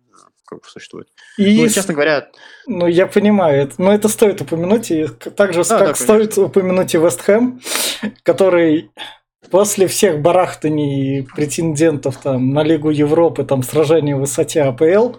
как 0.46 0.60
бы 0.60 0.64
существуют. 0.68 1.08
И, 1.38 1.62
Ну, 1.62 1.68
честно 1.68 1.94
говоря, 1.94 2.28
ну, 2.66 2.86
я 2.86 3.06
понимаю, 3.06 3.70
но 3.78 3.92
это 3.92 4.08
стоит 4.08 4.40
упомянуть. 4.40 4.90
И 4.90 5.06
так 5.06 5.52
же, 5.52 5.64
Да, 5.64 5.78
как 5.78 5.88
да, 5.88 5.94
стоит 5.94 6.36
упомянуть 6.38 6.94
и 6.94 6.98
Вест 6.98 7.20
Хэм, 7.22 7.60
который 8.22 8.90
после 9.50 9.86
всех 9.86 10.20
барахтаний 10.20 11.26
претендентов 11.34 12.16
там, 12.18 12.52
на 12.52 12.62
Лигу 12.62 12.90
Европы, 12.90 13.44
там, 13.44 13.62
сражений 13.62 14.14
в 14.14 14.18
высоте 14.20 14.62
АПЛ, 14.62 15.16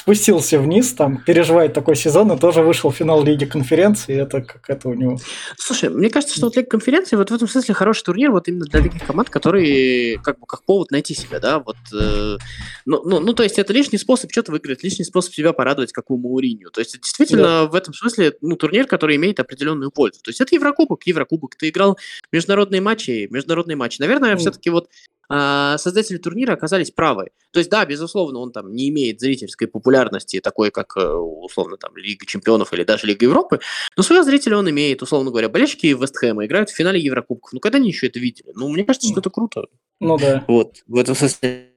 спустился 0.00 0.58
вниз, 0.58 0.92
там, 0.94 1.18
переживает 1.18 1.74
такой 1.74 1.94
сезон 1.94 2.32
и 2.32 2.38
тоже 2.38 2.62
вышел 2.62 2.90
в 2.90 2.96
финал 2.96 3.22
Лиги 3.22 3.44
конференции. 3.44 4.16
Это 4.16 4.40
как 4.40 4.68
это 4.70 4.88
у 4.88 4.94
него. 4.94 5.18
Слушай, 5.58 5.90
мне 5.90 6.08
кажется, 6.08 6.34
что 6.34 6.46
вот 6.46 6.56
Лига 6.56 6.68
конференции 6.68 7.16
вот 7.16 7.30
в 7.30 7.34
этом 7.34 7.46
смысле 7.46 7.74
хороший 7.74 8.04
турнир 8.04 8.30
вот 8.30 8.48
именно 8.48 8.64
для 8.64 8.82
таких 8.82 9.06
команд, 9.06 9.28
которые 9.28 10.18
как 10.18 10.40
бы 10.40 10.46
как 10.46 10.64
повод 10.64 10.90
найти 10.90 11.14
себя, 11.14 11.38
да, 11.38 11.58
вот, 11.58 11.76
э, 11.92 12.38
ну, 12.86 13.02
ну, 13.04 13.20
ну, 13.20 13.34
то 13.34 13.42
есть 13.42 13.58
это 13.58 13.74
лишний 13.74 13.98
способ 13.98 14.32
что-то 14.32 14.52
выиграть, 14.52 14.82
лишний 14.82 15.04
способ 15.04 15.34
себя 15.34 15.52
порадовать, 15.52 15.92
как 15.92 16.10
у 16.10 16.16
Мауриньо. 16.16 16.70
То 16.70 16.80
есть 16.80 16.98
действительно 17.00 17.66
в 17.66 17.74
этом 17.74 17.92
смысле, 17.92 18.34
ну, 18.40 18.56
турнир, 18.56 18.86
который 18.86 19.16
имеет 19.16 19.38
определенную 19.38 19.90
пользу. 19.90 20.20
То 20.22 20.30
есть 20.30 20.40
это 20.40 20.54
Еврокубок, 20.54 21.02
Еврокубок, 21.06 21.56
ты 21.56 21.68
играл 21.68 21.98
международные 22.32 22.80
матчи, 22.80 23.28
международные 23.30 23.76
матчи. 23.76 24.00
Наверное, 24.00 24.30
Мгм. 24.30 24.38
все-таки 24.38 24.70
вот 24.70 24.88
создатели 25.30 26.16
турнира 26.18 26.54
оказались 26.54 26.90
правы. 26.90 27.30
То 27.52 27.60
есть, 27.60 27.70
да, 27.70 27.84
безусловно, 27.84 28.40
он 28.40 28.52
там 28.52 28.72
не 28.72 28.88
имеет 28.88 29.20
зрительской 29.20 29.68
популярности, 29.68 30.40
такой, 30.40 30.70
как, 30.70 30.96
э, 30.96 31.06
условно, 31.08 31.76
там, 31.76 31.96
Лига 31.96 32.26
Чемпионов 32.26 32.72
или 32.72 32.84
даже 32.84 33.06
Лига 33.06 33.24
Европы, 33.26 33.60
но 33.96 34.02
своего 34.02 34.24
зрителя 34.24 34.58
он 34.58 34.68
имеет, 34.70 35.02
условно 35.02 35.30
говоря. 35.30 35.48
Болельщики 35.48 35.86
Вестхэма 35.86 36.46
играют 36.46 36.70
в 36.70 36.74
финале 36.74 37.00
Еврокубков. 37.00 37.52
Ну, 37.52 37.60
когда 37.60 37.78
они 37.78 37.88
еще 37.88 38.06
это 38.06 38.18
видели? 38.18 38.50
Ну, 38.54 38.68
мне 38.68 38.84
кажется, 38.84 39.08
что 39.08 39.20
это 39.20 39.30
круто. 39.30 39.66
Ну 40.00 40.18
да. 40.18 40.44
Вот, 40.48 40.82
в 40.86 40.96
этом 40.96 41.14
смысле. 41.14 41.69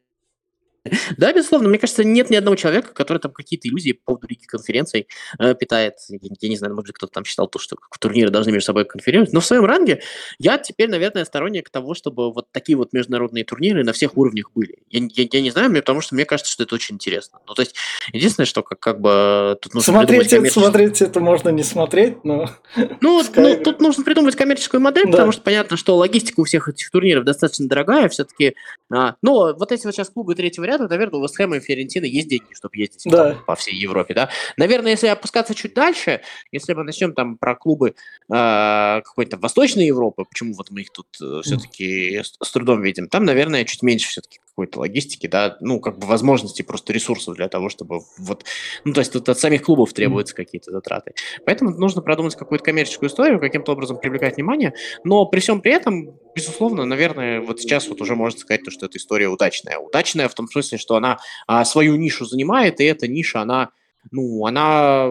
Да, 1.17 1.31
безусловно, 1.33 1.69
мне 1.69 1.79
кажется, 1.79 2.03
нет 2.03 2.29
ни 2.29 2.35
одного 2.35 2.55
человека, 2.55 2.93
который 2.93 3.17
там 3.19 3.31
какие-то 3.31 3.67
иллюзии 3.67 3.93
по 3.93 4.13
поводу 4.13 4.27
Лиги 4.27 4.45
конференций 4.45 5.07
э, 5.39 5.55
питает. 5.55 5.95
Я, 6.09 6.19
я 6.41 6.49
не 6.49 6.57
знаю, 6.57 6.73
может 6.73 6.87
быть, 6.87 6.95
кто-то 6.95 7.13
там 7.13 7.25
считал 7.25 7.47
то, 7.47 7.59
что 7.59 7.77
турниры 7.99 8.29
должны 8.31 8.51
между 8.51 8.65
собой 8.67 8.85
конферировать. 8.85 9.31
Но 9.33 9.39
в 9.39 9.45
своем 9.45 9.65
ранге 9.65 10.01
я 10.39 10.57
теперь, 10.57 10.89
наверное, 10.89 11.25
сторонник 11.25 11.69
того, 11.69 11.93
чтобы 11.93 12.33
вот 12.33 12.47
такие 12.51 12.77
вот 12.77 12.93
международные 12.93 13.43
турниры 13.45 13.83
на 13.83 13.93
всех 13.93 14.17
уровнях 14.17 14.51
были. 14.53 14.79
Я, 14.89 14.99
я- 15.13 15.27
я 15.31 15.41
не 15.41 15.51
знаю, 15.51 15.69
мне- 15.69 15.81
потому 15.81 16.01
что 16.01 16.15
мне 16.15 16.25
кажется, 16.25 16.51
что 16.51 16.63
это 16.63 16.75
очень 16.75 16.95
интересно. 16.95 17.39
Ну, 17.47 17.53
то 17.53 17.61
есть, 17.61 17.75
единственное, 18.11 18.45
что 18.45 18.63
как, 18.63 18.79
как 18.79 18.99
бы 19.01 19.57
тут 19.61 19.73
нужно 19.73 19.93
Смотреть, 19.93 20.33
это- 20.33 20.49
смотреть 20.51 21.01
это 21.01 21.19
можно 21.19 21.49
не 21.49 21.63
смотреть, 21.63 22.23
но 22.25 22.49
ну, 23.01 23.21
ну, 23.35 23.63
тут 23.63 23.79
нужно 23.79 24.03
придумать 24.03 24.35
коммерческую 24.35 24.81
модель, 24.81 25.05
Да. 25.05 25.11
потому 25.11 25.31
что 25.31 25.41
понятно, 25.41 25.77
что 25.77 25.95
логистика 25.95 26.39
у 26.41 26.43
всех 26.43 26.67
этих 26.67 26.89
турниров 26.91 27.23
достаточно 27.23 27.67
дорогая 27.67 28.09
все-таки. 28.09 28.55
но 28.89 29.53
вот 29.53 29.71
эти 29.71 29.85
вот 29.85 29.95
сейчас 29.95 30.09
клубы 30.09 30.35
третьего 30.35 30.65
ряда, 30.65 30.72
наверное, 30.77 31.19
у 31.19 31.23
Вестхэма 31.23 31.57
и 31.57 31.59
Фиорентины 31.59 32.05
есть 32.05 32.27
деньги, 32.27 32.53
чтобы 32.53 32.77
ездить 32.77 33.03
Да. 33.05 33.33
там 33.33 33.45
по 33.45 33.55
всей 33.55 33.75
Европе, 33.75 34.13
да. 34.13 34.29
Наверное, 34.57 34.91
если 34.91 35.07
опускаться 35.07 35.55
чуть 35.55 35.73
дальше, 35.73 36.21
если 36.51 36.73
мы 36.73 36.83
начнем 36.83 37.13
там 37.13 37.37
про 37.37 37.55
клубы 37.55 37.89
э, 37.89 39.01
какой-то 39.03 39.37
Восточной 39.37 39.85
Европы, 39.87 40.25
почему 40.25 40.53
вот 40.53 40.71
мы 40.71 40.81
их 40.81 40.91
тут 40.91 41.07
все-таки 41.43 42.21
с, 42.23 42.33
с 42.41 42.51
трудом 42.51 42.81
видим, 42.81 43.07
там, 43.07 43.25
наверное, 43.25 43.65
чуть 43.65 43.83
меньше 43.83 44.09
все-таки 44.09 44.39
какой-то 44.55 44.81
логистики, 44.81 45.25
да, 45.25 45.57
ну, 45.61 45.79
как 45.79 45.97
бы 45.97 46.05
возможностей, 46.05 46.61
просто 46.61 46.93
ресурсов 46.93 47.35
для 47.35 47.47
того, 47.47 47.69
чтобы 47.69 48.01
вот, 48.19 48.45
ну, 48.83 48.93
то 48.93 48.99
есть 49.01 49.11
тут 49.11 49.27
от 49.27 49.39
самих 49.39 49.63
клубов 49.63 49.93
требуются 49.93 50.35
какие-то 50.35 50.69
затраты. 50.71 51.15
Поэтому 51.43 51.71
нужно 51.71 52.03
продумать 52.03 52.35
какую-то 52.35 52.63
коммерческую 52.63 53.09
историю, 53.09 53.39
каким-то 53.39 53.71
образом 53.71 53.97
привлекать 53.97 54.35
внимание, 54.35 54.73
но 55.03 55.25
при 55.25 55.39
всем 55.39 55.59
при 55.59 55.71
этом, 55.71 56.15
безусловно, 56.35 56.85
наверное, 56.85 57.41
вот 57.41 57.59
сейчас 57.59 57.87
вот 57.87 58.01
уже 58.01 58.15
можно 58.15 58.39
сказать, 58.39 58.63
то, 58.63 58.71
что 58.71 58.85
эта 58.85 58.97
история 58.97 59.27
удачная. 59.27 59.77
Удачная 59.77 60.27
в 60.27 60.33
том 60.33 60.47
смысле, 60.47 60.77
что 60.77 60.95
она 60.95 61.19
а, 61.47 61.65
свою 61.65 61.95
нишу 61.95 62.25
занимает, 62.25 62.79
и 62.79 62.85
эта 62.85 63.07
ниша, 63.07 63.41
она, 63.41 63.69
ну, 64.11 64.45
она 64.45 65.05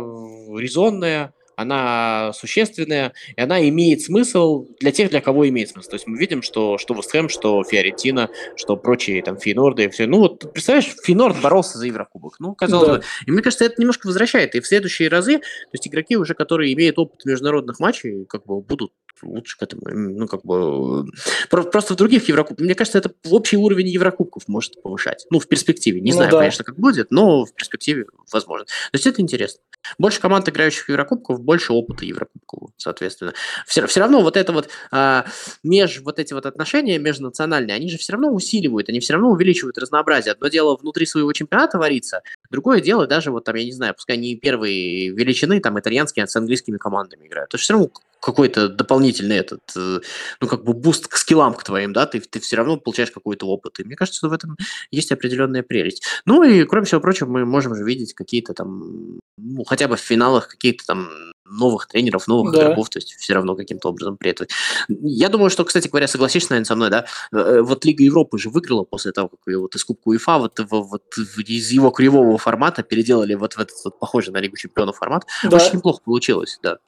резонная, 0.58 1.32
она 1.54 2.32
существенная, 2.34 3.12
и 3.36 3.40
она 3.40 3.66
имеет 3.68 4.00
смысл 4.00 4.66
для 4.80 4.90
тех, 4.90 5.10
для 5.10 5.20
кого 5.20 5.48
имеет 5.48 5.68
смысл. 5.68 5.90
То 5.90 5.96
есть 5.96 6.06
мы 6.06 6.18
видим, 6.18 6.42
что 6.42 6.78
что 6.78 6.94
Вестхэм, 6.94 7.28
что 7.28 7.62
Фиорентина, 7.62 8.30
что 8.56 8.76
прочие 8.76 9.22
там 9.22 9.36
Фейнорды, 9.38 9.88
все. 9.90 10.06
Ну 10.06 10.18
вот, 10.18 10.52
представляешь, 10.52 10.94
Фейнорд 11.04 11.40
боролся 11.40 11.78
за 11.78 11.86
Еврокубок. 11.86 12.36
Ну, 12.40 12.54
казалось 12.54 12.88
Да. 12.88 12.94
бы. 12.96 13.02
И 13.26 13.30
мне 13.30 13.42
кажется, 13.42 13.66
это 13.66 13.80
немножко 13.80 14.06
возвращает. 14.06 14.54
И 14.54 14.60
в 14.60 14.66
следующие 14.66 15.08
разы, 15.08 15.38
то 15.38 15.44
есть 15.72 15.86
игроки 15.86 16.16
уже, 16.16 16.34
которые 16.34 16.72
имеют 16.72 16.98
опыт 16.98 17.24
международных 17.26 17.78
матчей, 17.80 18.24
как 18.24 18.46
бы 18.46 18.60
будут 18.60 18.92
лучше 19.22 19.58
к 19.58 19.62
этому, 19.62 19.82
ну, 19.88 20.26
как 20.26 20.44
бы, 20.44 21.06
просто 21.48 21.94
в 21.94 21.96
других 21.96 22.28
Еврокубках, 22.28 22.64
мне 22.64 22.74
кажется, 22.74 22.98
это 22.98 23.12
общий 23.30 23.56
уровень 23.56 23.88
Еврокубков 23.88 24.48
может 24.48 24.82
повышать, 24.82 25.26
ну, 25.30 25.38
в 25.38 25.48
перспективе, 25.48 26.00
не 26.00 26.10
ну, 26.10 26.16
знаю, 26.16 26.30
да. 26.30 26.38
конечно, 26.38 26.64
как 26.64 26.78
будет, 26.78 27.10
но 27.10 27.44
в 27.44 27.54
перспективе 27.54 28.06
возможно. 28.32 28.66
То 28.66 28.94
есть 28.94 29.06
это 29.06 29.20
интересно. 29.22 29.60
Больше 29.98 30.20
команд, 30.20 30.48
играющих 30.48 30.84
в 30.84 30.88
Еврокубков, 30.88 31.40
больше 31.40 31.72
опыта 31.72 32.04
Еврокубкового, 32.04 32.72
соответственно. 32.76 33.34
Все, 33.66 33.86
все 33.86 34.00
равно 34.00 34.22
вот 34.22 34.36
это 34.36 34.52
вот, 34.52 34.68
а, 34.90 35.26
меж, 35.62 36.00
вот 36.00 36.18
эти 36.18 36.32
вот 36.32 36.46
отношения 36.46 36.98
межнациональные, 36.98 37.74
они 37.74 37.90
же 37.90 37.98
все 37.98 38.12
равно 38.12 38.32
усиливают, 38.32 38.88
они 38.88 39.00
все 39.00 39.14
равно 39.14 39.30
увеличивают 39.30 39.78
разнообразие. 39.78 40.32
Одно 40.32 40.48
дело 40.48 40.76
внутри 40.76 41.06
своего 41.06 41.32
чемпионата 41.32 41.78
вариться, 41.78 42.22
другое 42.52 42.80
дело 42.80 43.06
даже 43.06 43.32
вот 43.32 43.44
там, 43.44 43.56
я 43.56 43.64
не 43.64 43.72
знаю, 43.72 43.94
пускай 43.94 44.16
не 44.16 44.36
первые 44.36 45.08
величины, 45.08 45.60
там 45.60 45.80
итальянские, 45.80 46.24
а 46.24 46.28
с 46.28 46.36
английскими 46.36 46.76
командами 46.76 47.26
играют. 47.26 47.50
То 47.50 47.58
все 47.58 47.72
равно 47.72 47.90
какой-то 48.20 48.68
дополнительный 48.68 49.36
этот, 49.36 49.62
э, 49.76 50.00
ну, 50.40 50.46
как 50.46 50.62
бы 50.62 50.74
boost 50.74 51.08
к 51.08 51.16
скиллам 51.16 51.54
к 51.54 51.64
твоим, 51.64 51.92
да, 51.92 52.06
ты, 52.06 52.20
ты 52.20 52.38
все 52.38 52.56
равно 52.56 52.76
получаешь 52.76 53.10
какой-то 53.10 53.46
опыт. 53.46 53.80
И 53.80 53.84
мне 53.84 53.96
кажется, 53.96 54.18
что 54.18 54.28
в 54.28 54.32
этом 54.32 54.56
есть 54.92 55.10
определенная 55.10 55.64
прелесть. 55.64 56.04
Ну 56.24 56.44
и, 56.44 56.64
кроме 56.64 56.86
всего 56.86 57.00
прочего, 57.00 57.28
мы 57.28 57.44
можем 57.44 57.74
же 57.74 57.82
видеть 57.82 58.14
какие-то 58.14 58.54
там, 58.54 59.18
ну, 59.36 59.64
хотя 59.64 59.88
бы 59.88 59.96
в 59.96 60.00
финалах 60.00 60.48
какие-то 60.48 60.86
там 60.86 61.08
новых 61.52 61.86
тренеров, 61.86 62.26
новых 62.26 62.52
да. 62.52 62.62
игроков, 62.62 62.88
то 62.88 62.98
есть 62.98 63.14
все 63.14 63.34
равно 63.34 63.54
каким-то 63.54 63.88
образом 63.88 64.16
при 64.16 64.30
этом. 64.30 64.46
Я 64.88 65.28
думаю, 65.28 65.50
что, 65.50 65.64
кстати 65.64 65.88
говоря, 65.88 66.08
согласишься, 66.08 66.50
наверное, 66.50 66.66
со 66.66 66.76
мной, 66.76 66.90
да, 66.90 67.06
э, 67.32 67.60
вот 67.60 67.84
Лига 67.84 68.02
Европы 68.02 68.38
же 68.38 68.50
выиграла 68.50 68.84
после 68.84 69.12
того, 69.12 69.28
как 69.28 69.40
ее 69.46 69.58
вот 69.58 69.74
из 69.74 69.84
Кубка 69.84 70.08
УЕФА 70.08 70.38
вот, 70.38 70.58
вот 70.70 71.02
из 71.46 71.70
его 71.70 71.90
кривого 71.90 72.38
формата 72.38 72.82
переделали 72.82 73.34
вот 73.34 73.54
в 73.54 73.58
этот 73.58 73.76
вот 73.84 73.98
похожий 73.98 74.32
на 74.32 74.38
Лигу 74.38 74.56
Чемпионов 74.56 74.96
формат. 74.96 75.26
Да. 75.44 75.56
Очень 75.56 75.76
неплохо 75.76 76.00
получилось, 76.04 76.58
да. 76.62 76.78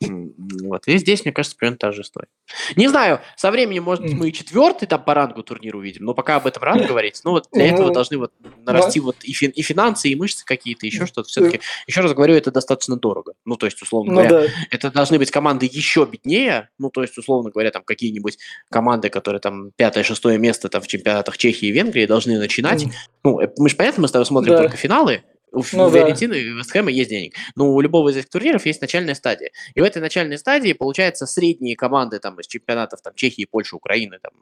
Вот. 0.00 0.86
И 0.86 0.98
здесь, 0.98 1.24
мне 1.24 1.32
кажется, 1.32 1.56
примерно 1.56 1.78
та 1.78 1.92
же 1.92 2.02
история. 2.02 2.28
Не 2.76 2.88
знаю, 2.88 3.20
со 3.36 3.50
временем, 3.50 3.84
может 3.84 4.04
быть, 4.04 4.14
мы 4.14 4.28
и 4.28 4.32
четвертый 4.32 4.86
там 4.86 5.02
по 5.02 5.14
рангу 5.14 5.42
турнира 5.42 5.76
увидим, 5.76 6.04
но 6.04 6.14
пока 6.14 6.36
об 6.36 6.46
этом 6.46 6.62
рано 6.62 6.86
говорить. 6.86 7.20
Ну, 7.24 7.32
вот 7.32 7.46
для 7.52 7.68
этого 7.68 7.92
должны 7.92 8.18
вот 8.18 8.32
нарасти 8.64 9.00
вот 9.00 9.16
и, 9.22 9.32
фин, 9.32 9.50
и 9.50 9.62
финансы, 9.62 10.08
и 10.08 10.14
мышцы 10.14 10.44
какие-то, 10.44 10.86
еще 10.86 11.06
что-то. 11.06 11.28
Все-таки, 11.28 11.60
еще 11.86 12.00
раз 12.00 12.12
говорю, 12.12 12.34
это 12.34 12.50
достаточно 12.50 12.96
дорого. 12.96 13.34
Ну, 13.44 13.56
то 13.56 13.66
есть, 13.66 13.80
условно 13.82 13.97
ну, 14.04 14.12
говоря, 14.12 14.30
да. 14.30 14.46
это 14.70 14.90
должны 14.90 15.18
быть 15.18 15.30
команды 15.30 15.68
еще 15.70 16.06
беднее, 16.10 16.68
ну, 16.78 16.90
то 16.90 17.02
есть, 17.02 17.16
условно 17.18 17.50
говоря, 17.50 17.70
там 17.70 17.82
какие-нибудь 17.82 18.38
команды, 18.70 19.08
которые 19.08 19.40
там 19.40 19.72
пятое-шестое 19.76 20.38
место 20.38 20.68
там 20.68 20.82
в 20.82 20.86
чемпионатах 20.86 21.38
Чехии 21.38 21.68
и 21.68 21.72
Венгрии 21.72 22.06
должны 22.06 22.38
начинать. 22.38 22.84
Mm. 22.84 22.90
Ну, 23.24 23.40
э, 23.40 23.48
мы 23.58 23.68
же, 23.68 23.76
понятно, 23.76 24.02
мы 24.02 24.08
с 24.08 24.12
тобой 24.12 24.26
смотрим 24.26 24.54
да. 24.54 24.58
только 24.62 24.76
финалы, 24.76 25.22
у 25.52 25.62
ну, 25.72 25.90
Фиорентины 25.90 26.34
да. 26.34 26.38
и 26.38 26.44
Вестхэма 26.44 26.90
есть 26.90 27.10
денег. 27.10 27.34
Но 27.56 27.72
у 27.72 27.80
любого 27.80 28.10
из 28.10 28.16
этих 28.16 28.28
турниров 28.28 28.66
есть 28.66 28.80
начальная 28.80 29.14
стадия. 29.14 29.50
И 29.74 29.80
в 29.80 29.84
этой 29.84 30.00
начальной 30.02 30.38
стадии, 30.38 30.72
получается, 30.72 31.26
средние 31.26 31.76
команды 31.76 32.18
там, 32.18 32.38
из 32.38 32.46
чемпионатов 32.46 33.00
там, 33.02 33.14
Чехии, 33.14 33.46
Польши, 33.50 33.76
Украины, 33.76 34.18
там, 34.22 34.32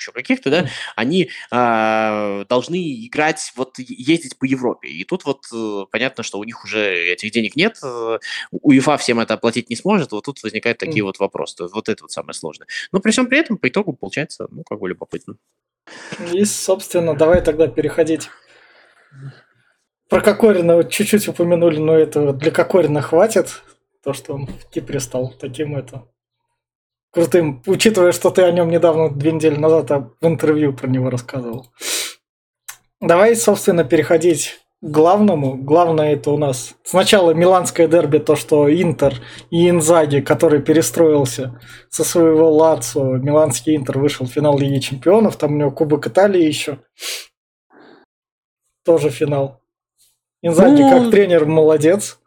еще 0.00 0.12
каких-то, 0.12 0.50
да, 0.50 0.68
они 0.96 1.30
э, 1.50 2.44
должны 2.48 3.06
играть, 3.06 3.52
вот 3.56 3.78
ездить 3.78 4.38
по 4.38 4.44
Европе. 4.44 4.88
И 4.88 5.04
тут 5.04 5.24
вот 5.24 5.44
э, 5.52 5.84
понятно, 5.90 6.22
что 6.22 6.38
у 6.38 6.44
них 6.44 6.64
уже 6.64 7.12
этих 7.12 7.30
денег 7.30 7.56
нет, 7.56 7.78
э, 7.82 8.18
УЕФА 8.50 8.96
всем 8.96 9.20
это 9.20 9.34
оплатить 9.34 9.70
не 9.70 9.76
сможет, 9.76 10.12
вот 10.12 10.24
тут 10.24 10.42
возникают 10.42 10.78
такие 10.78 11.04
вот 11.04 11.18
вопросы. 11.18 11.66
Вот 11.72 11.88
это 11.88 12.04
вот 12.04 12.12
самое 12.12 12.34
сложное. 12.34 12.66
Но 12.92 13.00
при 13.00 13.10
всем 13.10 13.26
при 13.26 13.38
этом 13.38 13.58
по 13.58 13.68
итогу 13.68 13.92
получается, 13.92 14.48
ну, 14.50 14.64
как 14.64 14.80
бы 14.80 14.88
любопытно. 14.88 15.36
И, 16.32 16.44
собственно, 16.44 17.14
давай 17.14 17.42
тогда 17.42 17.66
переходить 17.68 18.28
про 20.08 20.20
Кокорина 20.20 20.76
вот 20.76 20.90
чуть-чуть 20.90 21.28
упомянули, 21.28 21.78
но 21.78 21.96
это 21.96 22.32
для 22.32 22.50
Кокорина 22.50 23.00
хватит. 23.00 23.62
То, 24.02 24.12
что 24.12 24.34
он 24.34 24.46
в 24.46 24.66
Кипре 24.70 24.98
стал 24.98 25.34
таким 25.38 25.76
это 25.76 26.09
крутым, 27.10 27.62
учитывая, 27.66 28.12
что 28.12 28.30
ты 28.30 28.42
о 28.42 28.52
нем 28.52 28.70
недавно, 28.70 29.10
две 29.10 29.32
недели 29.32 29.56
назад 29.56 29.90
в 30.20 30.26
интервью 30.26 30.72
про 30.72 30.88
него 30.88 31.10
рассказывал. 31.10 31.66
Давай, 33.00 33.34
собственно, 33.34 33.84
переходить 33.84 34.60
к 34.82 34.86
главному. 34.86 35.56
Главное 35.56 36.14
это 36.14 36.30
у 36.30 36.38
нас 36.38 36.74
сначала 36.84 37.32
миланское 37.32 37.88
дерби, 37.88 38.18
то, 38.18 38.36
что 38.36 38.70
Интер 38.70 39.14
и 39.50 39.68
Инзаги, 39.68 40.20
который 40.20 40.60
перестроился 40.60 41.60
со 41.88 42.04
своего 42.04 42.50
Лацо, 42.50 43.00
миланский 43.00 43.76
Интер 43.76 43.98
вышел 43.98 44.26
в 44.26 44.30
финал 44.30 44.58
Лиги 44.58 44.80
Чемпионов, 44.80 45.36
там 45.36 45.54
у 45.54 45.56
него 45.56 45.70
Кубок 45.70 46.06
Италии 46.06 46.42
еще. 46.42 46.78
Тоже 48.84 49.10
финал. 49.10 49.60
Инзаги 50.42 50.82
ну... 50.82 50.90
как 50.90 51.10
тренер 51.10 51.44
молодец. 51.44 52.18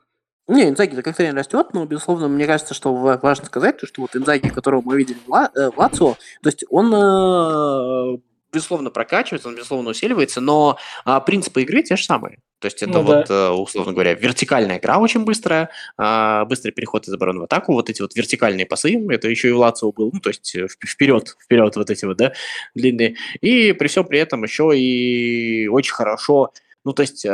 Не, 0.48 0.70
Инзаги 0.70 1.00
как 1.00 1.16
тренер 1.16 1.36
растет, 1.36 1.68
но, 1.74 1.86
безусловно, 1.86 2.28
мне 2.28 2.46
кажется, 2.46 2.74
что 2.74 2.94
важно 2.94 3.46
сказать, 3.46 3.78
что 3.82 4.02
вот 4.02 4.16
Инзаги, 4.16 4.50
которого 4.50 4.82
мы 4.82 4.98
видели 4.98 5.18
в, 5.26 5.30
Ла, 5.30 5.50
э, 5.56 5.70
в 5.70 5.78
Лацио, 5.78 6.16
то 6.42 6.50
есть 6.50 6.66
он, 6.70 6.94
э, 6.94 8.18
безусловно, 8.52 8.90
прокачивается, 8.90 9.48
он, 9.48 9.56
безусловно, 9.56 9.92
усиливается, 9.92 10.42
но 10.42 10.78
а, 11.06 11.22
принципы 11.22 11.62
игры 11.62 11.82
те 11.82 11.96
же 11.96 12.04
самые. 12.04 12.40
То 12.60 12.68
есть 12.68 12.82
это 12.82 12.94
ну, 12.94 13.02
вот, 13.02 13.28
да. 13.28 13.48
Э, 13.48 13.50
условно 13.52 13.94
говоря, 13.94 14.14
вертикальная 14.14 14.80
игра 14.80 14.98
очень 14.98 15.24
быстрая, 15.24 15.70
а, 15.98 16.44
быстрый 16.44 16.72
переход 16.72 17.08
из 17.08 17.14
обороны 17.14 17.40
в 17.40 17.44
атаку, 17.44 17.74
вот 17.74 17.90
эти 17.90 18.02
вот 18.02 18.14
вертикальные 18.14 18.66
пасы, 18.66 19.02
это 19.12 19.30
еще 19.30 19.48
и 19.50 19.52
в 19.54 19.58
Лацио 19.58 19.94
был, 19.94 20.12
ну, 20.14 20.20
то 20.20 20.30
есть 20.30 20.56
вперед, 20.78 21.38
вперед 21.42 21.76
вот 21.76 21.90
эти 21.90 22.04
вот, 22.04 22.18
да, 22.18 22.34
длинные. 22.76 23.16
И 23.40 23.72
при 23.72 23.88
всем 23.88 24.06
при 24.06 24.20
этом 24.20 24.44
еще 24.44 24.78
и 24.78 25.68
очень 25.68 25.94
хорошо 25.94 26.52
ну, 26.86 26.92
то 26.92 27.02
есть, 27.02 27.26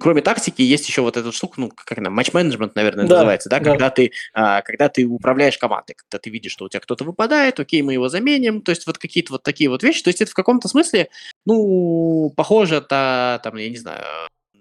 кроме 0.00 0.22
тактики, 0.22 0.62
есть 0.62 0.88
еще 0.88 1.02
вот 1.02 1.16
эта 1.16 1.32
штука, 1.32 1.60
ну, 1.60 1.70
как 1.70 1.98
она, 1.98 2.10
матч-менеджмент, 2.10 2.74
наверное, 2.74 3.06
да, 3.06 3.16
называется, 3.16 3.48
да, 3.48 3.58
да. 3.58 3.64
Когда, 3.64 3.90
ты, 3.90 4.12
а, 4.34 4.62
когда 4.62 4.88
ты 4.88 5.06
управляешь 5.06 5.58
командой, 5.58 5.94
когда 5.94 6.18
ты 6.18 6.30
видишь, 6.30 6.52
что 6.52 6.64
у 6.64 6.68
тебя 6.68 6.80
кто-то 6.80 7.04
выпадает, 7.04 7.60
окей, 7.60 7.82
мы 7.82 7.92
его 7.92 8.08
заменим, 8.08 8.62
то 8.62 8.70
есть 8.70 8.86
вот 8.86 8.98
какие-то 8.98 9.32
вот 9.32 9.42
такие 9.42 9.70
вот 9.70 9.82
вещи, 9.82 10.02
то 10.02 10.08
есть 10.08 10.20
это 10.20 10.30
в 10.30 10.34
каком-то 10.34 10.68
смысле, 10.68 11.08
ну, 11.46 12.32
похоже, 12.36 12.76
это, 12.76 13.40
там, 13.42 13.56
я 13.56 13.68
не 13.68 13.76
знаю, 13.76 14.04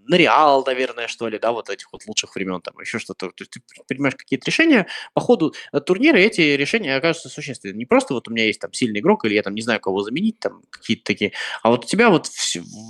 на 0.08 0.16
Реал, 0.16 0.64
наверное, 0.66 1.08
что 1.08 1.28
ли, 1.28 1.40
да, 1.40 1.52
вот 1.52 1.70
этих 1.70 1.92
вот 1.92 2.06
лучших 2.08 2.36
времен, 2.36 2.62
там, 2.62 2.80
еще 2.80 3.00
что-то. 3.00 3.28
То 3.30 3.42
есть 3.42 3.52
ты 3.52 3.62
принимаешь 3.88 4.16
какие-то 4.16 4.46
решения, 4.48 4.88
по 5.14 5.22
ходу 5.22 5.54
э, 5.72 5.80
турнира 5.80 6.18
эти 6.18 6.42
решения 6.42 6.96
окажутся 6.96 7.30
существенными. 7.30 7.78
Не 7.78 7.86
просто 7.86 8.14
вот 8.14 8.28
у 8.28 8.32
меня 8.32 8.46
есть 8.46 8.60
там 8.60 8.74
сильный 8.74 9.00
игрок, 9.00 9.26
или 9.26 9.34
я 9.34 9.44
там 9.44 9.56
не 9.56 9.62
знаю, 9.62 9.80
кого 9.80 10.02
заменить, 10.04 10.40
там, 10.40 10.62
какие-то 10.70 11.04
такие, 11.04 11.34
а 11.64 11.70
вот 11.70 11.86
у 11.86 11.88
тебя 11.88 12.10
вот, 12.10 12.28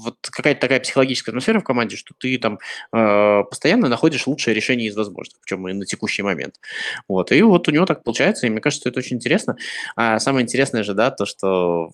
вот 0.03 0.17
какая-то 0.21 0.61
такая 0.61 0.79
психологическая 0.79 1.33
атмосфера 1.33 1.59
в 1.59 1.63
команде, 1.63 1.95
что 1.95 2.13
ты 2.17 2.37
там 2.37 2.59
э, 2.93 3.43
постоянно 3.43 3.87
находишь 3.87 4.27
лучшее 4.27 4.53
решение 4.53 4.87
из 4.87 4.95
возможных, 4.95 5.39
причем 5.41 5.67
и 5.67 5.73
на 5.73 5.85
текущий 5.85 6.23
момент. 6.23 6.59
Вот, 7.07 7.31
и 7.31 7.41
вот 7.41 7.67
у 7.67 7.71
него 7.71 7.85
так 7.85 8.03
получается, 8.03 8.47
и 8.47 8.49
мне 8.49 8.61
кажется, 8.61 8.89
это 8.89 8.99
очень 8.99 9.17
интересно. 9.17 9.57
А 9.95 10.19
самое 10.19 10.43
интересное 10.43 10.83
же, 10.83 10.93
да, 10.93 11.11
то, 11.11 11.25
что 11.25 11.91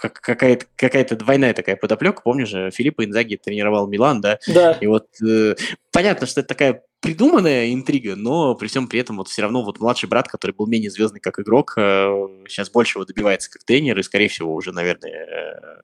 как, 0.00 0.14
какая-то, 0.14 0.66
какая-то 0.76 1.16
двойная 1.16 1.52
такая 1.52 1.76
подоплека. 1.76 2.22
Помнишь 2.22 2.48
же, 2.48 2.70
Филиппа 2.70 3.04
Инзаги 3.04 3.36
тренировал 3.36 3.86
Милан, 3.86 4.20
да? 4.20 4.38
Да. 4.46 4.72
И 4.80 4.86
вот 4.86 5.08
э, 5.22 5.54
понятно, 5.92 6.26
что 6.26 6.40
это 6.40 6.48
такая 6.48 6.82
придуманная 7.00 7.72
интрига, 7.72 8.16
но 8.16 8.54
при 8.54 8.68
всем 8.68 8.88
при 8.88 9.00
этом 9.00 9.18
вот 9.18 9.28
все 9.28 9.42
равно 9.42 9.62
вот 9.62 9.80
младший 9.80 10.08
брат, 10.08 10.28
который 10.28 10.52
был 10.52 10.66
менее 10.66 10.90
звездный 10.90 11.20
как 11.20 11.38
игрок, 11.38 11.74
э, 11.76 12.08
сейчас 12.48 12.70
больше 12.70 12.98
его 12.98 13.04
добивается 13.04 13.50
как 13.50 13.64
тренер 13.64 13.98
и, 13.98 14.02
скорее 14.02 14.28
всего, 14.28 14.54
уже, 14.54 14.72
наверное, 14.72 15.10
э, 15.12 15.80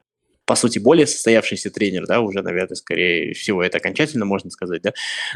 по 0.46 0.54
сути, 0.54 0.78
более 0.78 1.06
состоявшийся 1.06 1.70
тренер, 1.70 2.06
да, 2.06 2.20
уже, 2.20 2.40
наверное, 2.40 2.76
скорее 2.76 3.34
всего, 3.34 3.62
это 3.62 3.78
окончательно 3.78 4.24
можно 4.24 4.50
сказать, 4.50 4.82
да, 4.82 4.92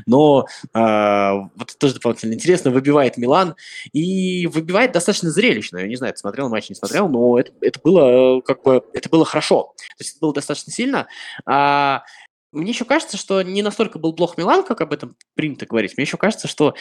но 0.07 0.47
э, 0.73 1.49
вот 1.57 1.71
это 1.71 1.79
тоже 1.79 1.95
дополнительно 1.95 2.35
интересно, 2.35 2.71
выбивает 2.71 3.17
Милан, 3.17 3.57
и 3.93 4.47
выбивает 4.47 4.93
достаточно 4.93 5.31
зрелищно, 5.31 5.79
я 5.79 5.89
не 5.89 5.97
знаю, 5.97 6.15
ты 6.15 6.21
смотрел 6.21 6.49
матч, 6.49 6.71
не 6.71 6.77
смотрел, 6.77 7.09
но 7.09 7.39
это, 7.39 7.53
это 7.61 7.81
было 7.83 8.41
как 8.41 8.63
бы, 8.63 8.83
это 8.95 9.09
было 9.09 9.25
хорошо, 9.25 9.75
то 9.77 9.95
есть 9.99 10.13
это 10.13 10.21
было 10.21 10.33
достаточно 10.33 10.73
сильно, 10.73 11.09
а 11.45 12.05
мне 12.53 12.71
еще 12.71 12.85
кажется, 12.85 13.17
что 13.17 13.43
не 13.43 13.63
настолько 13.63 13.99
был 13.99 14.13
плох 14.13 14.37
Милан, 14.37 14.65
как 14.65 14.81
об 14.81 14.93
этом 14.93 15.17
принято 15.35 15.67
говорить. 15.67 15.97
Мне 15.97 16.05
еще 16.05 16.17
кажется, 16.17 16.49
что 16.49 16.75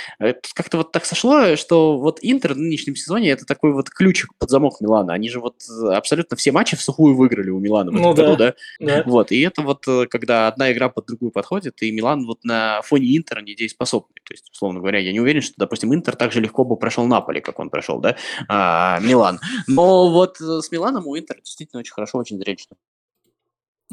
как-то 0.55 0.77
вот 0.77 0.91
так 0.91 1.05
сошло, 1.05 1.55
что 1.55 1.99
вот 1.99 2.19
Интер 2.21 2.53
в 2.53 2.57
нынешнем 2.57 2.95
сезоне 2.95 3.31
это 3.31 3.45
такой 3.45 3.73
вот 3.73 3.89
ключик 3.89 4.31
под 4.37 4.49
замок 4.49 4.81
Милана. 4.81 5.13
Они 5.13 5.29
же 5.29 5.39
вот 5.39 5.55
абсолютно 5.91 6.37
все 6.37 6.51
матчи 6.51 6.75
в 6.75 6.81
сухую 6.81 7.15
выиграли 7.15 7.49
у 7.49 7.59
Милана 7.59 7.91
в 7.91 7.95
этом 7.95 8.03
ну, 8.03 8.15
году, 8.15 8.35
да. 8.35 8.53
да? 8.79 9.03
Вот, 9.05 9.31
и 9.31 9.41
это 9.41 9.61
вот 9.61 9.87
э, 9.87 10.07
когда 10.07 10.47
одна 10.47 10.71
игра 10.71 10.89
под 10.89 11.05
другую 11.05 11.31
подходит, 11.31 11.81
и 11.81 11.91
Милан 11.91 12.25
вот 12.25 12.43
на 12.43 12.81
фоне 12.81 13.17
Интера 13.17 13.41
недееспособный. 13.41 14.21
То 14.25 14.33
есть, 14.33 14.49
условно 14.51 14.79
говоря, 14.79 14.99
я 14.99 15.11
не 15.11 15.19
уверен, 15.19 15.41
что, 15.41 15.53
допустим, 15.57 15.93
Интер 15.93 16.15
так 16.15 16.31
же 16.31 16.41
легко 16.41 16.65
бы 16.65 16.77
прошел 16.77 17.05
Наполи, 17.05 17.41
как 17.41 17.59
он 17.59 17.69
прошел, 17.69 17.99
да, 17.99 18.15
а, 18.47 18.99
Милан. 19.01 19.39
Но 19.67 20.11
вот 20.11 20.41
э, 20.41 20.61
с 20.61 20.71
Миланом 20.71 21.07
у 21.07 21.17
Интера 21.17 21.39
действительно 21.39 21.79
очень 21.79 21.93
хорошо, 21.93 22.17
очень 22.17 22.37
зрелищно. 22.37 22.75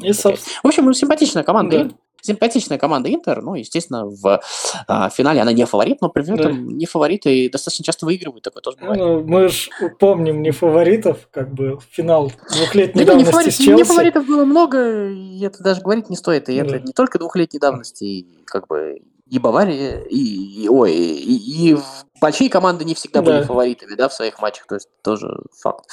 И. 0.01 0.11
В 0.11 0.67
общем, 0.67 0.93
симпатичная 0.93 1.43
команда. 1.43 1.85
Да. 1.85 1.95
Симпатичная 2.19 2.79
команда 2.79 3.13
Интер, 3.13 3.41
ну, 3.41 3.53
естественно, 3.53 4.05
в 4.05 4.41
а, 4.87 5.09
финале 5.09 5.39
она 5.39 5.53
не 5.53 5.65
фаворит, 5.65 6.01
но 6.01 6.09
при 6.09 6.23
этом 6.23 6.67
да. 6.67 6.73
не 6.73 6.85
фаворит 6.85 7.25
и 7.27 7.47
достаточно 7.47 7.85
часто 7.85 8.05
выигрывают, 8.05 8.43
такое 8.43 8.61
тоже 8.61 8.77
бывает. 8.77 8.99
Ну, 8.99 9.23
мы 9.23 9.47
же 9.47 9.69
помним 9.99 10.41
не 10.41 10.51
фаворитов, 10.51 11.29
как 11.31 11.53
бы 11.53 11.79
финал 11.91 12.31
двухлетней 12.51 13.05
да, 13.05 13.11
давности 13.13 13.27
не, 13.27 13.31
фаворит, 13.31 13.53
с 13.53 13.57
Челси. 13.57 13.77
Не 13.77 13.83
фаворитов 13.83 14.25
было 14.25 14.45
много, 14.45 15.09
и 15.09 15.39
это 15.45 15.63
даже 15.63 15.81
говорить 15.81 16.09
не 16.09 16.15
стоит, 16.15 16.49
и 16.49 16.59
да. 16.59 16.65
это 16.65 16.79
не 16.79 16.91
только 16.91 17.19
двухлетней 17.19 17.59
давности, 17.59 18.03
и 18.03 18.43
как 18.45 18.67
бы 18.67 18.99
и 19.29 19.39
Бавария, 19.39 20.01
и, 20.01 20.63
и 20.63 20.69
ой, 20.69 20.93
и, 20.93 21.71
и 21.71 21.77
большие 22.19 22.49
команды 22.49 22.83
не 22.83 22.95
всегда 22.95 23.21
да. 23.21 23.31
были 23.31 23.43
фаворитами, 23.43 23.95
да, 23.95 24.09
в 24.09 24.13
своих 24.13 24.41
матчах, 24.41 24.65
то 24.67 24.75
есть 24.75 24.89
тоже 25.03 25.27
факт. 25.61 25.85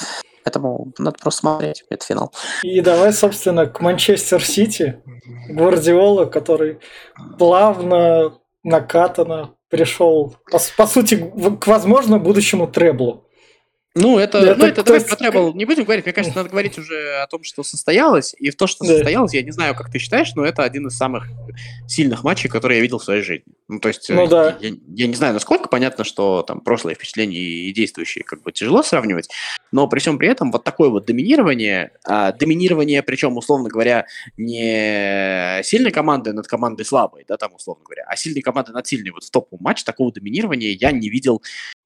Поэтому 0.44 0.92
надо 0.98 1.16
просто 1.20 1.40
смотреть, 1.40 1.84
это 1.90 2.04
финал. 2.04 2.32
И 2.62 2.80
давай, 2.80 3.12
собственно, 3.12 3.66
к 3.66 3.80
Манчестер 3.80 4.44
Сити. 4.44 5.02
Гвардиола, 5.48 6.26
который 6.26 6.78
плавно, 7.38 8.34
накатанно 8.62 9.54
пришел, 9.70 10.36
по, 10.50 10.58
по 10.76 10.86
сути, 10.86 11.32
к, 11.60 11.66
возможно, 11.66 12.18
будущему 12.18 12.66
треблу. 12.66 13.23
Ну, 13.96 14.18
это, 14.18 14.40
да, 14.44 14.54
ну, 14.56 14.66
это 14.66 14.82
давай 14.82 15.00
про 15.02 15.14
требл 15.14 15.54
не 15.54 15.64
будем 15.64 15.84
говорить. 15.84 16.04
Мне 16.04 16.12
кажется, 16.12 16.36
надо 16.36 16.48
говорить 16.48 16.76
уже 16.78 17.22
о 17.22 17.28
том, 17.28 17.44
что 17.44 17.62
состоялось. 17.62 18.34
И 18.38 18.50
в 18.50 18.56
то, 18.56 18.66
что 18.66 18.84
да. 18.84 18.94
состоялось, 18.94 19.32
я 19.34 19.42
не 19.42 19.52
знаю, 19.52 19.76
как 19.76 19.88
ты 19.88 20.00
считаешь, 20.00 20.34
но 20.34 20.44
это 20.44 20.64
один 20.64 20.88
из 20.88 20.96
самых 20.96 21.28
сильных 21.86 22.24
матчей, 22.24 22.50
которые 22.50 22.78
я 22.78 22.82
видел 22.82 22.98
в 22.98 23.04
своей 23.04 23.22
жизни. 23.22 23.54
Ну, 23.68 23.78
то 23.78 23.86
есть, 23.86 24.10
ну, 24.10 24.26
да. 24.26 24.58
я, 24.60 24.72
я 24.94 25.06
не 25.06 25.14
знаю, 25.14 25.32
насколько 25.32 25.68
понятно, 25.68 26.02
что 26.02 26.42
там 26.42 26.60
прошлые 26.60 26.96
впечатления 26.96 27.38
и 27.38 27.72
действующие 27.72 28.24
как 28.24 28.42
бы 28.42 28.50
тяжело 28.50 28.82
сравнивать, 28.82 29.28
но 29.70 29.86
при 29.86 30.00
всем 30.00 30.18
при 30.18 30.28
этом 30.28 30.50
вот 30.50 30.64
такое 30.64 30.88
вот 30.88 31.06
доминирование, 31.06 31.92
а, 32.04 32.32
доминирование, 32.32 33.00
причем, 33.02 33.36
условно 33.36 33.68
говоря, 33.68 34.06
не 34.36 35.62
сильной 35.62 35.92
команды 35.92 36.32
над 36.32 36.48
командой 36.48 36.84
слабой, 36.84 37.24
да, 37.28 37.36
там, 37.36 37.54
условно 37.54 37.84
говоря, 37.84 38.04
а 38.08 38.16
сильной 38.16 38.42
команды 38.42 38.72
над 38.72 38.86
сильной, 38.86 39.12
вот 39.12 39.22
в 39.22 39.30
топовом 39.30 39.62
матче 39.62 39.84
такого 39.84 40.12
доминирования 40.12 40.72
я 40.72 40.90
не 40.90 41.08
видел 41.08 41.42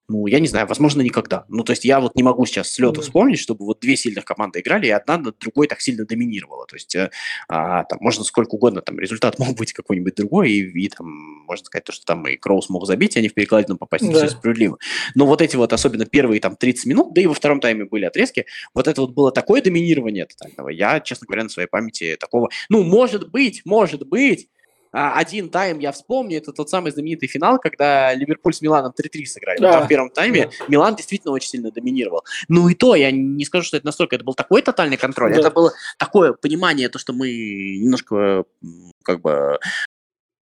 ну, 0.08 0.26
я 0.26 0.40
не 0.40 0.48
знаю, 0.48 0.66
возможно, 0.66 1.02
никогда. 1.02 1.44
Ну, 1.48 1.62
то 1.62 1.72
есть 1.72 1.84
я 1.84 2.00
вот 2.00 2.14
не 2.14 2.22
могу 2.22 2.46
сейчас 2.46 2.72
с 2.72 2.78
лета 2.78 3.02
вспомнить, 3.02 3.38
чтобы 3.38 3.66
вот 3.66 3.80
две 3.80 3.94
сильных 3.94 4.24
команды 4.24 4.60
играли, 4.60 4.86
и 4.86 4.90
одна 4.90 5.18
над 5.18 5.38
другой 5.38 5.66
так 5.66 5.82
сильно 5.82 6.06
доминировала. 6.06 6.66
То 6.66 6.76
есть 6.76 6.96
э, 6.96 7.10
а, 7.46 7.84
там 7.84 7.98
можно 8.00 8.24
сколько 8.24 8.54
угодно, 8.54 8.80
там 8.80 8.98
результат 8.98 9.38
мог 9.38 9.54
быть 9.56 9.74
какой-нибудь 9.74 10.14
другой, 10.14 10.50
и, 10.50 10.86
и 10.86 10.88
там 10.88 11.06
можно 11.46 11.66
сказать 11.66 11.84
то, 11.84 11.92
что 11.92 12.06
там 12.06 12.26
и 12.26 12.36
Кроус 12.36 12.70
мог 12.70 12.86
забить, 12.86 13.16
и 13.16 13.18
они 13.18 13.28
в 13.28 13.34
перекладину 13.34 13.76
попасть, 13.76 14.10
да. 14.10 14.18
все 14.18 14.30
справедливо. 14.30 14.78
Но 15.14 15.26
вот 15.26 15.42
эти 15.42 15.56
вот, 15.56 15.74
особенно 15.74 16.06
первые 16.06 16.40
там 16.40 16.56
30 16.56 16.86
минут, 16.86 17.12
да 17.12 17.20
и 17.20 17.26
во 17.26 17.34
втором 17.34 17.60
тайме 17.60 17.84
были 17.84 18.06
отрезки, 18.06 18.46
вот 18.72 18.88
это 18.88 19.02
вот 19.02 19.12
было 19.12 19.30
такое 19.30 19.60
доминирование 19.60 20.24
тотального. 20.24 20.70
Я, 20.70 21.00
честно 21.00 21.26
говоря, 21.26 21.44
на 21.44 21.50
своей 21.50 21.68
памяти 21.68 22.16
такого, 22.18 22.48
ну, 22.70 22.82
может 22.82 23.30
быть, 23.30 23.60
может 23.66 24.08
быть, 24.08 24.48
один 24.92 25.48
тайм 25.50 25.78
я 25.78 25.92
вспомню, 25.92 26.38
это 26.38 26.52
тот 26.52 26.70
самый 26.70 26.92
знаменитый 26.92 27.28
финал, 27.28 27.58
когда 27.58 28.14
Ливерпуль 28.14 28.54
с 28.54 28.60
Миланом 28.60 28.92
3-3 28.92 29.24
сыграли. 29.26 29.58
Да. 29.58 29.72
Там 29.72 29.84
в 29.84 29.88
первом 29.88 30.10
тайме 30.10 30.46
да. 30.46 30.64
Милан 30.68 30.96
действительно 30.96 31.32
очень 31.32 31.50
сильно 31.50 31.70
доминировал. 31.70 32.24
Ну 32.48 32.68
и 32.68 32.74
то, 32.74 32.94
я 32.94 33.10
не 33.10 33.44
скажу, 33.44 33.64
что 33.64 33.76
это 33.76 33.86
настолько, 33.86 34.16
это 34.16 34.24
был 34.24 34.34
такой 34.34 34.62
тотальный 34.62 34.96
контроль, 34.96 35.34
да. 35.34 35.40
это 35.40 35.50
было 35.50 35.72
такое 35.98 36.32
понимание, 36.32 36.88
то, 36.88 36.98
что 36.98 37.12
мы 37.12 37.28
немножко 37.28 38.44
как 39.02 39.20
бы 39.20 39.58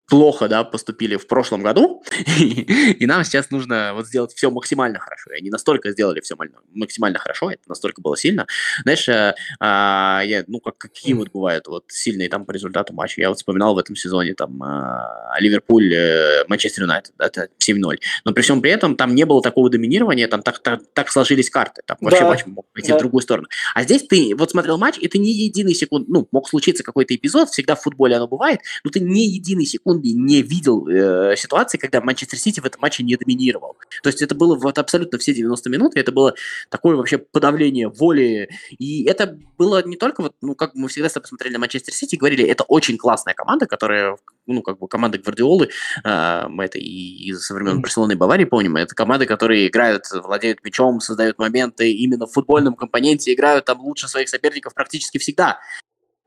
плохо, 0.08 0.48
да, 0.48 0.64
поступили 0.64 1.16
в 1.16 1.26
прошлом 1.26 1.62
году, 1.62 2.02
и, 2.38 3.06
нам 3.06 3.24
сейчас 3.24 3.50
нужно 3.50 3.92
вот 3.94 4.06
сделать 4.06 4.32
все 4.34 4.50
максимально 4.50 4.98
хорошо. 4.98 5.32
И 5.32 5.38
они 5.38 5.50
настолько 5.50 5.90
сделали 5.90 6.20
все 6.20 6.36
максимально 6.74 7.18
хорошо, 7.18 7.50
это 7.50 7.62
настолько 7.66 8.00
было 8.00 8.16
сильно. 8.16 8.46
Знаешь, 8.82 9.08
э, 9.08 9.34
а, 9.60 10.22
я, 10.24 10.44
ну, 10.46 10.60
как, 10.60 10.78
какие 10.78 11.14
вот 11.14 11.30
бывают 11.30 11.66
вот 11.66 11.84
сильные 11.88 12.28
там 12.28 12.44
по 12.44 12.52
результату 12.52 12.92
матча. 12.92 13.20
Я 13.20 13.28
вот 13.28 13.38
вспоминал 13.38 13.74
в 13.74 13.78
этом 13.78 13.96
сезоне 13.96 14.34
там 14.34 14.62
э, 14.62 15.40
Ливерпуль, 15.40 15.92
э, 15.94 16.44
Манчестер 16.48 16.84
Юнайтед, 16.84 17.14
это 17.18 17.48
7-0. 17.58 17.98
Но 18.24 18.32
при 18.32 18.42
всем 18.42 18.62
при 18.62 18.70
этом 18.70 18.96
там 18.96 19.14
не 19.14 19.24
было 19.24 19.42
такого 19.42 19.70
доминирования, 19.70 20.28
там 20.28 20.42
так, 20.42 20.60
так, 20.60 20.82
так 20.92 21.10
сложились 21.10 21.50
карты. 21.50 21.82
Там 21.84 21.96
вообще 22.00 22.20
да, 22.20 22.28
матч 22.28 22.46
мог 22.46 22.66
пойти 22.72 22.90
да. 22.90 22.96
в 22.96 22.98
другую 23.00 23.22
сторону. 23.22 23.48
А 23.74 23.82
здесь 23.82 24.02
ты 24.02 24.34
вот 24.36 24.50
смотрел 24.50 24.78
матч, 24.78 24.98
и 24.98 25.08
ты 25.08 25.18
ни 25.18 25.28
единый 25.28 25.74
секунд, 25.74 26.08
ну, 26.08 26.28
мог 26.30 26.48
случиться 26.48 26.84
какой-то 26.84 27.14
эпизод, 27.14 27.50
всегда 27.50 27.74
в 27.74 27.82
футболе 27.82 28.16
оно 28.16 28.28
бывает, 28.28 28.60
но 28.84 28.90
ты 28.90 29.00
ни 29.00 29.20
единый 29.20 29.66
секунд 29.66 29.95
секунды 29.96 30.12
не 30.12 30.42
видел 30.42 30.86
э, 30.88 31.36
ситуации, 31.36 31.78
когда 31.78 32.00
Манчестер 32.00 32.38
Сити 32.38 32.60
в 32.60 32.66
этом 32.66 32.80
матче 32.80 33.02
не 33.02 33.16
доминировал. 33.16 33.76
То 34.02 34.08
есть 34.08 34.22
это 34.22 34.34
было 34.34 34.56
вот 34.56 34.78
абсолютно 34.78 35.18
все 35.18 35.34
90 35.34 35.70
минут, 35.70 35.96
и 35.96 36.00
это 36.00 36.12
было 36.12 36.34
такое 36.70 36.96
вообще 36.96 37.18
подавление 37.18 37.88
воли. 37.88 38.48
И 38.78 39.04
это 39.04 39.38
было 39.58 39.82
не 39.86 39.96
только 39.96 40.22
вот, 40.22 40.34
ну, 40.40 40.54
как 40.54 40.74
мы 40.74 40.88
всегда 40.88 41.08
посмотрели 41.08 41.54
на 41.54 41.58
Манчестер 41.58 41.94
Сити, 41.94 42.16
говорили, 42.16 42.44
это 42.44 42.64
очень 42.64 42.98
классная 42.98 43.34
команда, 43.34 43.66
которая, 43.66 44.16
ну, 44.46 44.62
как 44.62 44.78
бы 44.78 44.88
команда 44.88 45.18
Гвардиолы, 45.18 45.70
э, 46.04 46.48
мы 46.48 46.64
это 46.64 46.78
и 46.78 47.30
из 47.30 47.50
времен 47.50 47.80
Барселоны 47.80 48.12
и 48.12 48.16
Баварии 48.16 48.44
помним, 48.44 48.76
это 48.76 48.94
команды, 48.94 49.26
которые 49.26 49.68
играют, 49.68 50.04
владеют 50.12 50.64
мячом, 50.64 51.00
создают 51.00 51.38
моменты, 51.38 51.92
именно 51.92 52.26
в 52.26 52.32
футбольном 52.32 52.74
компоненте 52.74 53.32
играют 53.32 53.64
там 53.64 53.80
лучше 53.80 54.08
своих 54.08 54.28
соперников 54.28 54.74
практически 54.74 55.18
всегда. 55.18 55.58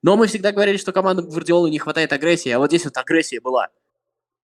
Но 0.02 0.16
мы 0.16 0.28
всегда 0.28 0.52
говорили, 0.52 0.78
что 0.78 0.92
командам 0.92 1.28
Гвардиолы 1.30 1.70
не 1.70 1.80
хватает 1.80 2.14
агрессии, 2.14 2.50
а 2.50 2.60
вот 2.60 2.70
здесь 2.70 2.86
вот 2.86 2.98
агрессия 2.98 3.42
была. 3.42 3.68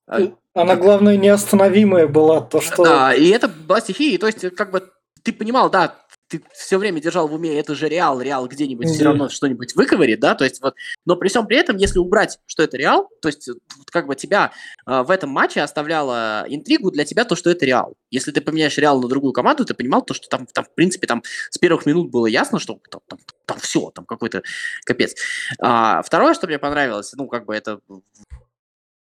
А 0.07 0.19
Она, 0.53 0.75
главное, 0.75 1.17
неостановимая 1.17 2.07
была, 2.07 2.41
то 2.41 2.61
что... 2.61 2.83
Да, 2.83 3.13
и 3.13 3.29
это 3.29 3.47
была 3.47 3.81
стихия, 3.81 4.19
то 4.19 4.27
есть, 4.27 4.55
как 4.55 4.71
бы, 4.71 4.91
ты 5.23 5.33
понимал, 5.33 5.69
да, 5.69 5.95
ты 6.27 6.41
все 6.53 6.77
время 6.77 6.99
держал 7.01 7.27
в 7.27 7.33
уме, 7.33 7.59
это 7.59 7.75
же 7.75 7.87
Реал, 7.87 8.21
Реал 8.21 8.47
где-нибудь 8.47 8.87
mm-hmm. 8.87 8.93
все 8.93 9.03
равно 9.03 9.29
что-нибудь 9.29 9.75
выковырит, 9.75 10.19
да, 10.19 10.35
то 10.35 10.43
есть 10.43 10.61
вот, 10.61 10.75
но 11.05 11.15
при 11.15 11.27
всем 11.29 11.45
при 11.45 11.57
этом, 11.57 11.77
если 11.77 11.99
убрать, 11.99 12.39
что 12.47 12.63
это 12.63 12.77
Реал, 12.77 13.09
то 13.21 13.27
есть 13.27 13.49
как 13.91 14.07
бы 14.07 14.15
тебя 14.15 14.51
э, 14.87 15.03
в 15.03 15.11
этом 15.11 15.29
матче 15.29 15.61
оставляла 15.61 16.45
интригу 16.47 16.91
для 16.91 17.05
тебя 17.05 17.25
то, 17.25 17.35
что 17.35 17.49
это 17.49 17.65
Реал. 17.65 17.95
Если 18.09 18.31
ты 18.31 18.41
поменяешь 18.41 18.77
Реал 18.77 18.99
на 19.01 19.07
другую 19.07 19.33
команду, 19.33 19.65
ты 19.65 19.73
понимал 19.73 20.01
то, 20.01 20.13
что 20.13 20.27
там, 20.27 20.47
там 20.47 20.65
в 20.65 20.73
принципе, 20.73 21.07
там 21.07 21.23
с 21.49 21.57
первых 21.57 21.85
минут 21.85 22.09
было 22.09 22.25
ясно, 22.25 22.59
что 22.59 22.79
там, 22.89 23.01
там, 23.07 23.19
там 23.45 23.59
все, 23.59 23.91
там 23.91 24.05
какой-то 24.05 24.41
капец. 24.85 25.15
А, 25.59 26.01
второе, 26.01 26.33
что 26.33 26.47
мне 26.47 26.57
понравилось, 26.57 27.13
ну, 27.13 27.27
как 27.27 27.45
бы 27.45 27.55
это 27.55 27.79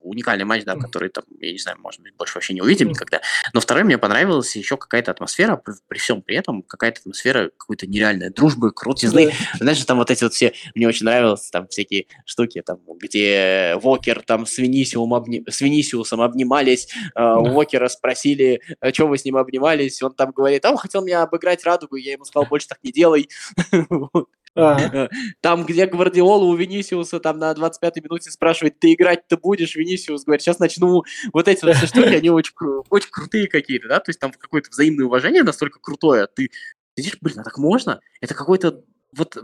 уникальный 0.04 0.44
матч, 0.44 0.64
да, 0.64 0.76
который 0.76 1.08
там, 1.08 1.24
я 1.40 1.52
не 1.52 1.58
знаю, 1.58 1.78
может 1.80 2.00
быть, 2.00 2.14
больше 2.16 2.34
вообще 2.34 2.54
не 2.54 2.62
увидим 2.62 2.88
никогда. 2.88 3.20
Но 3.52 3.60
второй 3.60 3.84
мне 3.84 3.98
понравилась 3.98 4.54
еще 4.56 4.76
какая-то 4.76 5.10
атмосфера, 5.10 5.60
при, 5.88 5.98
всем 5.98 6.22
при 6.22 6.36
этом 6.36 6.62
какая-то 6.62 7.00
атмосфера 7.00 7.50
какой-то 7.56 7.86
нереальной 7.86 8.30
дружбы, 8.30 8.72
крутизны. 8.72 9.26
Да. 9.26 9.58
Знаешь, 9.58 9.84
там 9.84 9.98
вот 9.98 10.10
эти 10.10 10.24
вот 10.24 10.34
все, 10.34 10.52
мне 10.74 10.86
очень 10.86 11.06
нравилось, 11.06 11.48
там 11.50 11.66
всякие 11.68 12.06
штуки, 12.24 12.62
там, 12.62 12.78
где 13.00 13.76
Вокер 13.82 14.22
там 14.22 14.46
с, 14.46 14.58
Венисиум 14.58 15.12
обни... 15.12 15.42
с 15.48 15.60
Венисиусом 15.60 16.20
обнимались, 16.20 16.88
э, 17.14 17.22
у 17.22 17.46
Вокера 17.46 17.88
спросили, 17.88 18.60
а 18.80 18.92
что 18.92 19.06
вы 19.06 19.18
с 19.18 19.24
ним 19.24 19.36
обнимались, 19.36 20.02
он 20.02 20.14
там 20.14 20.30
говорит, 20.30 20.64
а 20.64 20.70
он 20.70 20.76
хотел 20.76 21.04
меня 21.04 21.22
обыграть 21.22 21.64
радугу, 21.64 21.96
я 21.96 22.12
ему 22.12 22.24
сказал, 22.24 22.46
больше 22.50 22.68
так 22.68 22.78
не 22.82 22.92
делай. 22.92 23.28
Э, 24.56 25.08
там, 25.40 25.64
где 25.64 25.86
Гвардиола 25.86 26.44
у 26.44 26.54
Венисиуса 26.54 27.20
там 27.20 27.38
на 27.38 27.52
25-й 27.52 28.00
минуте 28.00 28.30
спрашивает, 28.30 28.78
ты 28.78 28.92
играть-то 28.94 29.36
будешь? 29.36 29.76
Венисиус 29.76 30.24
говорит, 30.24 30.42
сейчас 30.42 30.58
начну. 30.58 31.02
Вот 31.32 31.48
эти 31.48 31.64
вот 31.64 31.76
все 31.76 31.86
штуки, 31.86 32.14
они 32.14 32.30
очень, 32.30 32.52
очень 32.90 33.10
крутые 33.10 33.48
какие-то, 33.48 33.88
да? 33.88 34.00
То 34.00 34.10
есть 34.10 34.20
там 34.20 34.32
какое-то 34.32 34.70
взаимное 34.70 35.06
уважение 35.06 35.42
настолько 35.42 35.78
крутое. 35.80 36.26
Ты 36.26 36.50
сидишь, 36.96 37.18
блин, 37.20 37.40
а 37.40 37.44
так 37.44 37.58
можно? 37.58 38.00
Это 38.20 38.34
какой-то 38.34 38.84
вот 39.16 39.38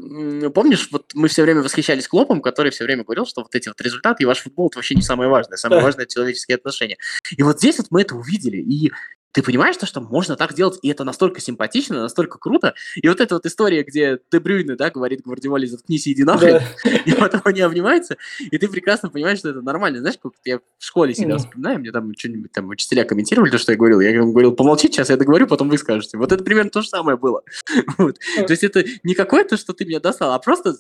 помнишь, 0.52 0.88
вот 0.90 1.12
мы 1.14 1.28
все 1.28 1.42
время 1.42 1.62
восхищались 1.62 2.08
Клопом, 2.08 2.42
который 2.42 2.72
все 2.72 2.84
время 2.84 3.04
говорил, 3.04 3.24
что 3.24 3.42
вот 3.42 3.54
эти 3.54 3.68
вот 3.68 3.80
результаты 3.80 4.24
и 4.24 4.26
ваш 4.26 4.40
футбол 4.40 4.68
это 4.68 4.78
вообще 4.78 4.96
не 4.96 5.02
самое 5.02 5.30
важное, 5.30 5.56
самое 5.56 5.82
важное 5.82 6.06
человеческие 6.06 6.56
отношения. 6.56 6.98
И 7.36 7.42
вот 7.42 7.58
здесь 7.58 7.78
вот 7.78 7.86
мы 7.90 8.02
это 8.02 8.16
увидели, 8.16 8.56
и 8.56 8.90
ты 9.32 9.42
понимаешь, 9.42 9.76
то, 9.76 9.86
что 9.86 10.00
можно 10.00 10.36
так 10.36 10.54
делать, 10.54 10.78
и 10.82 10.88
это 10.88 11.04
настолько 11.04 11.40
симпатично, 11.40 12.00
настолько 12.00 12.38
круто. 12.38 12.74
И 12.96 13.08
вот 13.08 13.20
эта 13.20 13.34
вот 13.34 13.46
история, 13.46 13.82
где 13.82 14.18
Дебрюйне, 14.30 14.76
да, 14.76 14.90
говорит 14.90 15.22
Гвардиоле, 15.22 15.66
заткнись 15.66 16.06
и 16.06 16.12
иди 16.12 16.24
нахрен, 16.24 16.60
да. 16.84 16.90
и 17.06 17.12
потом 17.12 17.40
они 17.44 17.60
обнимаются, 17.60 18.16
и 18.38 18.58
ты 18.58 18.68
прекрасно 18.68 19.08
понимаешь, 19.10 19.38
что 19.38 19.50
это 19.50 19.62
нормально. 19.62 20.00
Знаешь, 20.00 20.18
как 20.20 20.32
я 20.44 20.58
в 20.58 20.84
школе 20.84 21.14
себя 21.14 21.36
вспоминаю, 21.36 21.78
мне 21.78 21.92
там 21.92 22.12
что-нибудь 22.16 22.52
там 22.52 22.68
учителя 22.68 23.04
комментировали 23.04 23.50
то, 23.50 23.58
что 23.58 23.72
я 23.72 23.78
говорил, 23.78 24.00
я 24.00 24.20
говорил, 24.20 24.52
помолчи 24.52 24.88
сейчас, 24.88 25.10
я 25.10 25.16
договорю, 25.16 25.46
потом 25.46 25.68
вы 25.68 25.78
скажете. 25.78 26.18
Вот 26.18 26.32
это 26.32 26.42
примерно 26.42 26.70
то 26.70 26.82
же 26.82 26.88
самое 26.88 27.16
было. 27.16 27.42
Вот. 27.98 28.18
То 28.36 28.50
есть 28.50 28.64
это 28.64 28.84
не 29.02 29.14
какое-то, 29.14 29.56
что 29.56 29.72
ты 29.72 29.84
меня 29.84 30.00
достал, 30.00 30.32
а 30.32 30.38
просто 30.38 30.76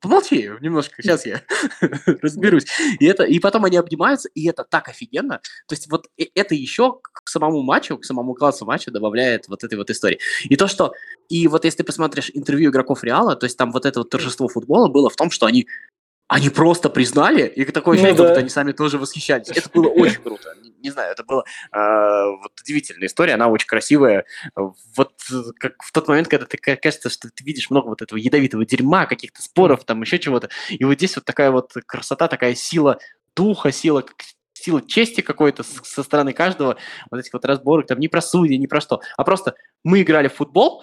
помолчи 0.00 0.50
немножко, 0.60 1.02
сейчас 1.02 1.26
я 1.26 1.42
разберусь. 2.06 2.66
И, 3.00 3.06
это, 3.06 3.24
и 3.24 3.38
потом 3.38 3.64
они 3.64 3.76
обнимаются, 3.76 4.28
и 4.34 4.48
это 4.48 4.64
так 4.64 4.88
офигенно. 4.88 5.40
То 5.66 5.74
есть 5.74 5.90
вот 5.90 6.08
это 6.34 6.54
еще 6.54 7.00
к 7.02 7.28
самому 7.28 7.62
матчу, 7.62 7.98
к 7.98 8.04
самому 8.04 8.34
классу 8.34 8.64
матча 8.64 8.90
добавляет 8.90 9.48
вот 9.48 9.64
этой 9.64 9.76
вот 9.76 9.90
истории. 9.90 10.18
И 10.44 10.56
то, 10.56 10.66
что... 10.66 10.92
И 11.28 11.46
вот 11.48 11.64
если 11.64 11.78
ты 11.78 11.84
посмотришь 11.84 12.30
интервью 12.32 12.70
игроков 12.70 13.04
Реала, 13.04 13.36
то 13.36 13.44
есть 13.44 13.58
там 13.58 13.70
вот 13.72 13.84
это 13.84 14.00
вот 14.00 14.10
торжество 14.10 14.48
футбола 14.48 14.88
было 14.88 15.10
в 15.10 15.16
том, 15.16 15.30
что 15.30 15.46
они 15.46 15.66
они 16.28 16.50
просто 16.50 16.90
признали, 16.90 17.46
и 17.46 17.64
такое 17.64 17.94
ощущение, 17.94 18.16
ну, 18.16 18.22
да. 18.22 18.28
будто 18.28 18.40
они 18.40 18.50
сами 18.50 18.72
тоже 18.72 18.98
восхищались. 18.98 19.48
Это 19.48 19.70
было 19.70 19.88
очень 19.88 20.20
круто. 20.20 20.54
Не, 20.62 20.74
не 20.82 20.90
знаю, 20.90 21.12
это 21.12 21.24
была 21.24 21.42
э, 21.72 22.26
вот 22.42 22.52
удивительная 22.60 23.08
история, 23.08 23.34
она 23.34 23.48
очень 23.48 23.66
красивая. 23.66 24.26
Вот 24.54 25.12
как 25.58 25.82
в 25.82 25.90
тот 25.90 26.06
момент, 26.06 26.28
когда 26.28 26.44
ты 26.44 26.58
кажется, 26.58 27.08
что 27.08 27.30
ты 27.30 27.44
видишь 27.44 27.70
много 27.70 27.88
вот 27.88 28.02
этого 28.02 28.18
ядовитого 28.18 28.66
дерьма, 28.66 29.06
каких-то 29.06 29.42
споров, 29.42 29.84
там 29.84 30.02
еще 30.02 30.18
чего-то, 30.18 30.50
и 30.68 30.84
вот 30.84 30.94
здесь 30.94 31.16
вот 31.16 31.24
такая 31.24 31.50
вот 31.50 31.72
красота, 31.86 32.28
такая 32.28 32.54
сила 32.54 32.98
духа, 33.34 33.72
сила 33.72 34.04
сила 34.52 34.82
чести 34.82 35.20
какой-то 35.20 35.62
со 35.62 36.02
стороны 36.02 36.32
каждого, 36.32 36.76
вот 37.10 37.20
этих 37.20 37.32
вот 37.32 37.44
разборок, 37.44 37.86
там 37.86 37.98
не 38.00 38.08
про 38.08 38.20
судьи, 38.20 38.58
не 38.58 38.66
про 38.66 38.80
что, 38.80 39.00
а 39.16 39.24
просто 39.24 39.54
мы 39.84 40.02
играли 40.02 40.28
в 40.28 40.34
футбол, 40.34 40.82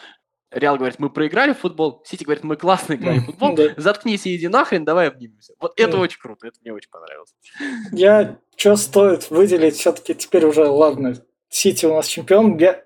Реал 0.55 0.77
говорит, 0.77 0.99
мы 0.99 1.09
проиграли 1.09 1.53
в 1.53 1.59
футбол, 1.59 2.01
Сити 2.05 2.23
говорит, 2.23 2.43
мы 2.43 2.55
классно 2.55 2.93
играли 2.93 3.19
в 3.19 3.25
футбол, 3.25 3.57
заткнись 3.77 4.25
и 4.25 4.35
иди 4.35 4.47
нахрен, 4.47 4.85
давай 4.85 5.09
обнимемся. 5.09 5.53
Вот 5.59 5.79
это 5.79 5.97
очень 5.97 6.19
круто, 6.19 6.47
это 6.47 6.57
мне 6.61 6.73
очень 6.73 6.89
понравилось. 6.89 7.35
Я 7.91 8.37
что 8.55 8.77
стоит 8.77 9.29
выделить 9.29 9.75
все-таки 9.75 10.13
теперь 10.13 10.45
уже, 10.45 10.65
ладно, 10.65 11.15
Сити 11.49 11.85
у 11.85 11.93
нас 11.93 12.07
чемпион. 12.07 12.57
Я, 12.57 12.83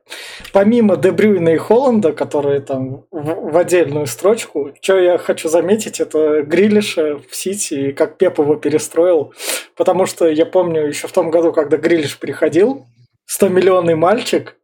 помимо 0.51 0.95
Дебрюйна 0.95 1.49
и 1.49 1.57
Холланда, 1.57 2.11
которые 2.11 2.59
там 2.59 3.05
в, 3.09 3.51
в 3.51 3.57
отдельную 3.57 4.05
строчку, 4.05 4.71
что 4.81 4.99
я 4.99 5.17
хочу 5.17 5.49
заметить, 5.49 5.99
это 5.99 6.43
Грилиша 6.43 7.17
в 7.17 7.35
Сити 7.35 7.73
и 7.73 7.91
как 7.93 8.17
Пеп 8.17 8.39
его 8.39 8.55
перестроил. 8.55 9.33
Потому 9.75 10.05
что 10.05 10.27
я 10.27 10.45
помню 10.45 10.87
еще 10.87 11.07
в 11.07 11.11
том 11.11 11.31
году, 11.31 11.51
когда 11.51 11.77
Грилиш 11.77 12.19
приходил, 12.19 12.85
100-миллионный 13.29 13.95
мальчик, 13.95 14.55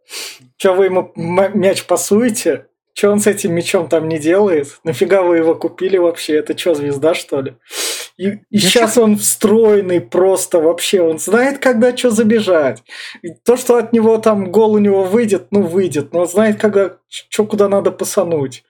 что 0.58 0.74
вы 0.74 0.86
ему 0.86 1.12
мяч 1.16 1.86
пасуете, 1.86 2.68
что 2.98 3.12
он 3.12 3.20
с 3.20 3.28
этим 3.28 3.54
мячом 3.54 3.90
там 3.90 4.08
не 4.08 4.18
делает? 4.18 4.80
Нафига 4.86 5.22
вы 5.22 5.38
его 5.38 5.54
купили 5.54 5.98
вообще? 5.98 6.36
Это 6.38 6.58
что, 6.58 6.74
звезда, 6.76 7.14
что 7.14 7.42
ли? 7.42 7.56
И, 8.18 8.28
и 8.30 8.38
Я 8.52 8.60
сейчас 8.62 8.98
он 8.98 9.18
встроенный 9.18 10.00
просто 10.00 10.60
вообще. 10.62 11.02
Он 11.02 11.20
знает, 11.20 11.60
когда 11.60 11.96
что 11.96 12.10
забежать. 12.10 12.84
И 13.22 13.34
то, 13.44 13.58
что 13.58 13.76
от 13.76 13.92
него 13.92 14.18
там 14.18 14.50
гол 14.50 14.76
у 14.76 14.78
него 14.78 15.04
выйдет, 15.04 15.48
ну 15.52 15.62
выйдет. 15.64 16.14
Но 16.14 16.22
он 16.22 16.28
знает, 16.28 16.58
когда 16.58 16.98
что 17.10 17.46
куда 17.46 17.68
надо 17.68 17.92
пасануть. 17.92 18.64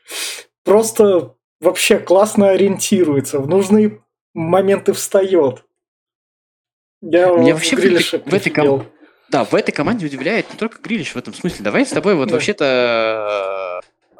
Просто 0.63 1.35
вообще 1.61 1.99
классно 1.99 2.49
ориентируется. 2.49 3.37
В 3.39 3.47
нужные 3.47 4.01
моменты 4.33 4.93
встает. 4.93 5.63
Я 7.01 7.31
вот 7.31 7.47
вообще 7.51 7.75
в 7.75 7.79
Грилиша 7.79 8.17
этой- 8.17 8.31
в 8.31 8.33
этой 8.33 8.49
ком- 8.49 8.87
Да, 9.29 9.43
в 9.43 9.53
этой 9.53 9.71
команде 9.71 10.07
удивляет 10.07 10.51
не 10.51 10.57
только 10.57 10.79
Грилиш 10.81 11.11
в 11.13 11.17
этом 11.17 11.35
смысле. 11.35 11.63
Давай 11.63 11.85
с 11.85 11.89
тобой 11.89 12.15
вот 12.15 12.29
Да. 12.29 12.33
вообще-то 12.33 13.64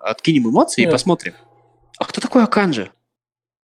откинем 0.09 0.49
эмоции 0.49 0.83
и 0.83 0.85
Да. 0.85 0.91
посмотрим. 0.91 1.33
А 1.97 2.05
кто 2.05 2.21
такой 2.21 2.43
Аканджи? 2.43 2.91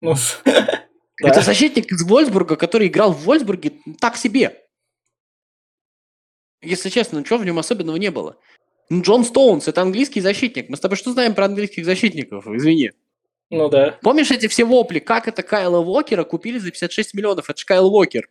Ну, 0.02 0.16
Это 1.24 1.42
защитник 1.42 1.92
из 1.92 2.04
Вольсбурга, 2.04 2.56
который 2.56 2.88
играл 2.88 3.12
в 3.12 3.24
Вольсбурге 3.24 3.74
так 4.00 4.18
себе. 4.18 4.64
Если 6.62 6.90
честно, 6.90 7.20
ничего 7.20 7.40
в 7.40 7.46
нем 7.46 7.60
особенного 7.60 7.98
не 7.98 8.12
было. 8.12 8.38
Ну, 8.90 9.02
Джон 9.02 9.24
Стоунс, 9.26 9.68
это 9.68 9.82
английский 9.82 10.22
защитник. 10.22 10.70
Мы 10.70 10.78
с 10.78 10.80
тобой 10.80 10.98
что 10.98 11.12
знаем 11.12 11.36
про 11.36 11.46
английских 11.46 11.86
защитников? 11.86 12.48
Извини. 12.48 12.92
Ну 13.50 13.70
да. 13.70 13.98
Помнишь 14.02 14.32
эти 14.32 14.48
все 14.48 14.66
вопли? 14.66 15.00
Как 15.00 15.28
это 15.28 15.42
Кайла 15.44 15.80
Уокера 15.80 16.24
купили 16.24 16.58
за 16.58 16.72
56 16.72 17.14
миллионов? 17.14 17.50
Это 17.50 17.60
же 17.60 17.66
Кайл 17.66 17.88
Уокер. 17.88 18.30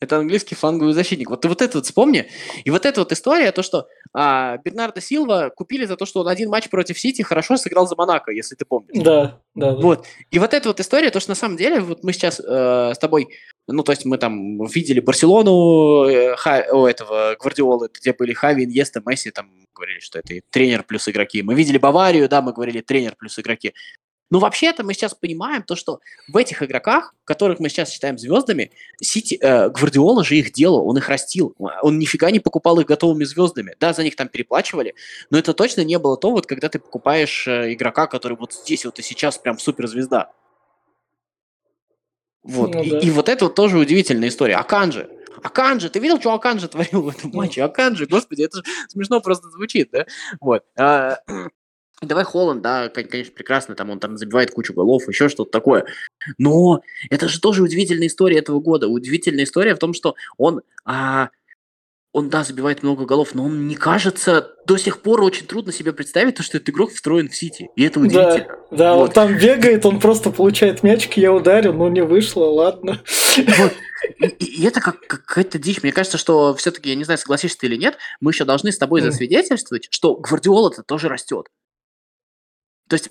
Это 0.00 0.18
английский 0.18 0.54
фланговый 0.54 0.92
защитник. 0.92 1.30
Вот 1.30 1.40
ты 1.40 1.48
вот 1.48 1.62
это 1.62 1.78
вот 1.78 1.86
вспомни. 1.86 2.28
И 2.64 2.70
вот 2.70 2.84
эта 2.84 3.00
вот 3.00 3.12
история, 3.12 3.50
то, 3.52 3.62
что 3.62 3.88
а, 4.12 4.58
Бернардо 4.58 5.00
Силва 5.00 5.50
купили 5.54 5.86
за 5.86 5.96
то, 5.96 6.06
что 6.06 6.20
он 6.20 6.28
один 6.28 6.50
матч 6.50 6.68
против 6.68 6.98
Сити 6.98 7.22
хорошо 7.22 7.56
сыграл 7.56 7.86
за 7.86 7.96
Монако, 7.96 8.30
если 8.30 8.54
ты 8.54 8.64
помнишь. 8.64 9.02
Да, 9.02 9.40
да, 9.54 9.72
да. 9.72 9.80
Вот. 9.80 10.06
И 10.30 10.38
вот 10.38 10.52
эта 10.52 10.68
вот 10.68 10.80
история, 10.80 11.10
то, 11.10 11.20
что 11.20 11.30
на 11.30 11.34
самом 11.34 11.56
деле, 11.56 11.80
вот 11.80 12.04
мы 12.04 12.12
сейчас 12.12 12.40
э, 12.40 12.92
с 12.94 12.98
тобой, 12.98 13.28
ну, 13.66 13.82
то 13.82 13.92
есть 13.92 14.04
мы 14.04 14.18
там 14.18 14.64
видели 14.66 15.00
Барселону 15.00 16.04
э, 16.08 16.36
Ха- 16.36 16.66
у 16.72 16.86
этого 16.86 17.36
Гвардиолы, 17.40 17.88
где 17.92 18.12
были 18.12 18.32
Хави, 18.32 18.64
Иньеста, 18.64 19.02
Месси, 19.04 19.30
там 19.30 19.50
говорили, 19.74 20.00
что 20.00 20.18
это 20.18 20.34
и 20.34 20.42
тренер 20.50 20.82
плюс 20.82 21.08
игроки. 21.08 21.42
Мы 21.42 21.54
видели 21.54 21.78
Баварию, 21.78 22.28
да, 22.28 22.42
мы 22.42 22.52
говорили 22.52 22.80
тренер 22.80 23.14
плюс 23.18 23.38
игроки. 23.38 23.74
Но 24.30 24.40
вообще-то 24.40 24.82
мы 24.82 24.92
сейчас 24.92 25.14
понимаем 25.14 25.62
то, 25.62 25.76
что 25.76 26.00
в 26.28 26.36
этих 26.36 26.62
игроках, 26.62 27.14
которых 27.24 27.60
мы 27.60 27.68
сейчас 27.68 27.90
считаем 27.90 28.18
звездами, 28.18 28.72
Сити, 29.00 29.38
э, 29.40 29.68
Гвардиола 29.70 30.24
же 30.24 30.36
их 30.36 30.52
делал, 30.52 30.88
он 30.88 30.98
их 30.98 31.08
растил. 31.08 31.54
Он 31.82 31.98
нифига 31.98 32.30
не 32.30 32.40
покупал 32.40 32.80
их 32.80 32.86
готовыми 32.86 33.24
звездами. 33.24 33.76
Да, 33.78 33.92
за 33.92 34.02
них 34.02 34.16
там 34.16 34.28
переплачивали, 34.28 34.94
но 35.30 35.38
это 35.38 35.54
точно 35.54 35.82
не 35.82 35.98
было 35.98 36.16
то, 36.16 36.30
вот 36.32 36.46
когда 36.46 36.68
ты 36.68 36.78
покупаешь 36.78 37.46
э, 37.46 37.72
игрока, 37.72 38.06
который 38.06 38.36
вот 38.36 38.52
здесь 38.52 38.84
вот 38.84 38.98
и 38.98 39.02
сейчас 39.02 39.38
прям 39.38 39.58
суперзвезда. 39.58 40.32
Вот. 42.42 42.74
Ну 42.74 42.82
и, 42.82 42.90
да. 42.90 42.98
и 42.98 43.10
вот 43.10 43.28
это 43.28 43.46
вот 43.46 43.54
тоже 43.54 43.78
удивительная 43.78 44.28
история. 44.28 44.56
Аканджи. 44.56 45.08
Аканджи, 45.42 45.90
ты 45.90 45.98
видел, 45.98 46.18
что 46.20 46.32
Аканджи 46.32 46.68
творил 46.68 47.02
в 47.02 47.08
этом 47.08 47.30
Ну. 47.30 47.38
матче? 47.38 47.62
Аканджи, 47.62 48.06
господи, 48.06 48.42
это 48.42 48.58
же 48.58 48.64
смешно 48.88 49.20
просто 49.20 49.48
звучит, 49.50 49.90
да? 49.92 50.06
Вот. 50.40 50.64
А, 50.76 51.18
Давай 52.02 52.24
Холланд, 52.24 52.60
да, 52.62 52.88
кон- 52.90 53.04
конечно, 53.08 53.32
прекрасно, 53.34 53.74
там 53.74 53.88
он 53.90 53.98
там 53.98 54.18
забивает 54.18 54.50
кучу 54.50 54.74
голов, 54.74 55.08
еще 55.08 55.28
что-то 55.30 55.50
такое. 55.50 55.86
Но 56.36 56.82
это 57.08 57.26
же 57.28 57.40
тоже 57.40 57.62
удивительная 57.62 58.08
история 58.08 58.38
этого 58.38 58.60
года. 58.60 58.86
Удивительная 58.88 59.44
история 59.44 59.74
в 59.74 59.78
том, 59.78 59.94
что 59.94 60.14
он, 60.36 60.60
а, 60.84 61.30
он, 62.12 62.28
да, 62.28 62.44
забивает 62.44 62.82
много 62.82 63.06
голов, 63.06 63.34
но 63.34 63.44
он, 63.44 63.66
не 63.66 63.76
кажется, 63.76 64.52
до 64.66 64.76
сих 64.76 65.00
пор 65.00 65.22
очень 65.22 65.46
трудно 65.46 65.72
себе 65.72 65.94
представить, 65.94 66.34
то, 66.34 66.42
что 66.42 66.58
этот 66.58 66.68
игрок 66.68 66.90
встроен 66.92 67.30
в 67.30 67.36
Сити. 67.36 67.70
И 67.76 67.84
это 67.84 67.98
удивительно. 68.00 68.58
Да, 68.70 68.76
да, 68.76 68.92
он 68.94 69.00
Вот. 69.06 69.14
там 69.14 69.38
бегает, 69.38 69.86
он 69.86 69.98
просто 69.98 70.30
получает 70.30 70.82
мячик, 70.82 71.16
я 71.16 71.32
ударил, 71.32 71.72
ну 71.72 71.88
не 71.88 72.02
вышло, 72.02 72.44
ладно. 72.44 73.02
Вот. 73.36 73.72
И, 74.18 74.26
и- 74.26 74.66
это 74.66 74.80
как 74.80 75.00
какая-то 75.06 75.58
дичь. 75.58 75.82
Мне 75.82 75.92
кажется, 75.92 76.18
что 76.18 76.54
все-таки, 76.54 76.90
я 76.90 76.94
не 76.94 77.04
знаю, 77.04 77.16
согласишься 77.18 77.58
ты 77.58 77.66
или 77.66 77.76
нет, 77.76 77.96
мы 78.20 78.32
еще 78.32 78.44
должны 78.44 78.70
с 78.70 78.78
тобой 78.78 79.00
засвидетельствовать, 79.00 79.88
что 79.90 80.14
Гвардиола-то 80.16 80.82
тоже 80.82 81.08
растет. 81.08 81.46
То 82.88 82.94
есть 82.94 83.10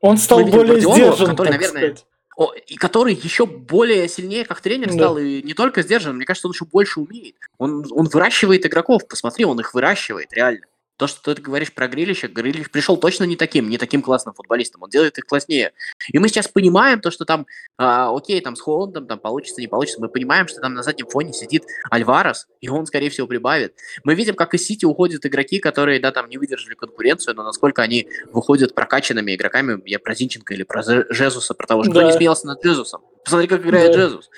Он 0.00 0.16
стал 0.16 0.40
более 0.44 0.80
Гвардиолу, 0.80 0.94
сдержан, 0.94 1.26
который, 1.30 1.50
наверное, 1.50 1.80
сказать. 1.94 2.06
О, 2.36 2.52
и 2.54 2.76
который 2.76 3.14
еще 3.14 3.46
более 3.46 4.08
сильнее 4.08 4.44
как 4.44 4.60
тренер 4.60 4.88
Да. 4.88 4.92
стал, 4.92 5.18
и 5.18 5.42
не 5.42 5.54
только 5.54 5.82
сдержан, 5.82 6.14
мне 6.16 6.24
кажется, 6.24 6.46
он 6.46 6.52
еще 6.52 6.64
больше 6.66 7.00
умеет. 7.00 7.34
Он, 7.58 7.84
он 7.90 8.06
выращивает 8.06 8.64
игроков, 8.64 9.08
посмотри, 9.08 9.44
он 9.44 9.58
их 9.58 9.74
выращивает, 9.74 10.32
реально. 10.32 10.66
То, 10.98 11.06
что 11.06 11.32
ты 11.32 11.40
говоришь 11.40 11.72
про 11.72 11.86
Грилища, 11.86 12.26
Грилищ 12.26 12.70
пришел 12.70 12.96
точно 12.96 13.22
не 13.22 13.36
таким, 13.36 13.70
не 13.70 13.78
таким 13.78 14.02
классным 14.02 14.34
футболистом, 14.34 14.82
он 14.82 14.90
делает 14.90 15.16
их 15.16 15.26
класснее. 15.26 15.72
И 16.08 16.18
мы 16.18 16.28
сейчас 16.28 16.48
понимаем 16.48 17.00
то, 17.00 17.12
что 17.12 17.24
там, 17.24 17.46
а, 17.76 18.14
окей, 18.14 18.40
там 18.40 18.56
с 18.56 18.60
Холландом 18.60 19.06
там 19.06 19.20
получится, 19.20 19.60
не 19.60 19.68
получится, 19.68 20.00
мы 20.00 20.08
понимаем, 20.08 20.48
что 20.48 20.60
там 20.60 20.74
на 20.74 20.82
заднем 20.82 21.06
фоне 21.06 21.32
сидит 21.32 21.64
Альварес, 21.88 22.48
и 22.60 22.68
он, 22.68 22.84
скорее 22.86 23.10
всего, 23.10 23.28
прибавит. 23.28 23.76
Мы 24.02 24.16
видим, 24.16 24.34
как 24.34 24.54
из 24.54 24.66
Сити 24.66 24.84
уходят 24.84 25.24
игроки, 25.24 25.60
которые, 25.60 26.00
да, 26.00 26.10
там 26.10 26.28
не 26.28 26.36
выдержали 26.36 26.74
конкуренцию, 26.74 27.36
но 27.36 27.44
насколько 27.44 27.80
они 27.80 28.08
выходят 28.32 28.74
прокачанными 28.74 29.36
игроками, 29.36 29.80
я 29.86 30.00
про 30.00 30.16
Зинченко 30.16 30.52
или 30.52 30.64
про 30.64 30.82
Жезуса, 30.82 31.54
про 31.54 31.66
того, 31.68 31.84
что 31.84 31.92
Да. 31.92 32.02
не 32.06 32.12
смеялся 32.12 32.48
над 32.48 32.60
Жезусом. 32.60 33.02
Посмотри, 33.22 33.46
как 33.46 33.64
играет 33.64 33.92
Да. 33.92 33.98
Жезус. 33.98 34.30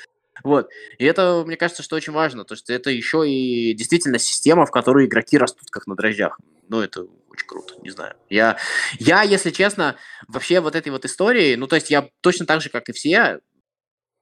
Вот. 0.45 0.69
И 0.99 1.05
это, 1.05 1.43
мне 1.47 1.57
кажется, 1.57 1.83
что 1.83 1.97
очень 1.97 2.13
важно. 2.13 2.45
То 2.45 2.55
есть 2.55 2.71
это 2.71 2.91
еще 2.91 3.29
и 3.29 3.73
действительно 3.75 4.19
система, 4.19 4.67
в 4.67 4.71
которой 4.71 5.07
игроки 5.07 5.39
растут 5.39 5.71
как 5.71 5.87
на 5.87 5.97
дрожжах. 5.97 6.39
Ну, 6.69 6.81
это 6.81 7.03
очень 7.31 7.47
круто, 7.47 7.75
не 7.83 7.91
знаю. 7.91 8.15
Я, 8.29 8.59
я, 8.99 9.23
если 9.23 9.51
честно, 9.51 9.97
вообще 10.29 10.61
вот 10.61 10.75
этой 10.75 10.91
вот 10.91 11.05
истории, 11.05 11.55
ну, 11.55 11.67
то 11.67 11.77
есть 11.77 11.91
я 11.91 12.09
точно 12.21 12.47
так 12.47 12.61
же, 12.61 12.69
как 12.69 12.89
и 12.89 12.93
все, 12.93 13.41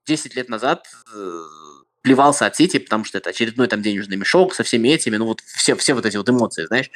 10 0.06 0.34
лет 0.34 0.48
назад 0.48 0.86
э, 1.14 1.42
плевался 2.02 2.46
от 2.46 2.56
Сити, 2.56 2.78
потому 2.78 3.04
что 3.04 3.18
это 3.18 3.30
очередной 3.30 3.68
там 3.68 3.82
денежный 3.82 4.16
мешок 4.16 4.54
со 4.54 4.62
всеми 4.62 4.88
этими, 4.88 5.16
ну, 5.16 5.26
вот 5.26 5.40
все, 5.40 5.74
все 5.76 5.94
вот 5.94 6.06
эти 6.06 6.16
вот 6.16 6.28
эмоции, 6.28 6.66
знаешь. 6.66 6.90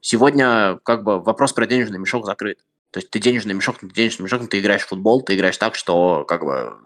Сегодня 0.00 0.78
как 0.84 1.04
бы 1.04 1.20
вопрос 1.20 1.52
про 1.52 1.66
денежный 1.66 1.98
мешок 1.98 2.26
закрыт. 2.26 2.58
То 2.90 2.98
есть 2.98 3.10
ты 3.10 3.18
денежный 3.18 3.54
мешок, 3.54 3.78
ты 3.78 3.86
денежный 3.88 4.24
мешок, 4.24 4.48
ты 4.48 4.58
играешь 4.58 4.82
в 4.82 4.88
футбол, 4.88 5.22
ты 5.22 5.34
играешь 5.34 5.56
так, 5.56 5.74
что 5.74 6.24
как 6.24 6.44
бы... 6.44 6.76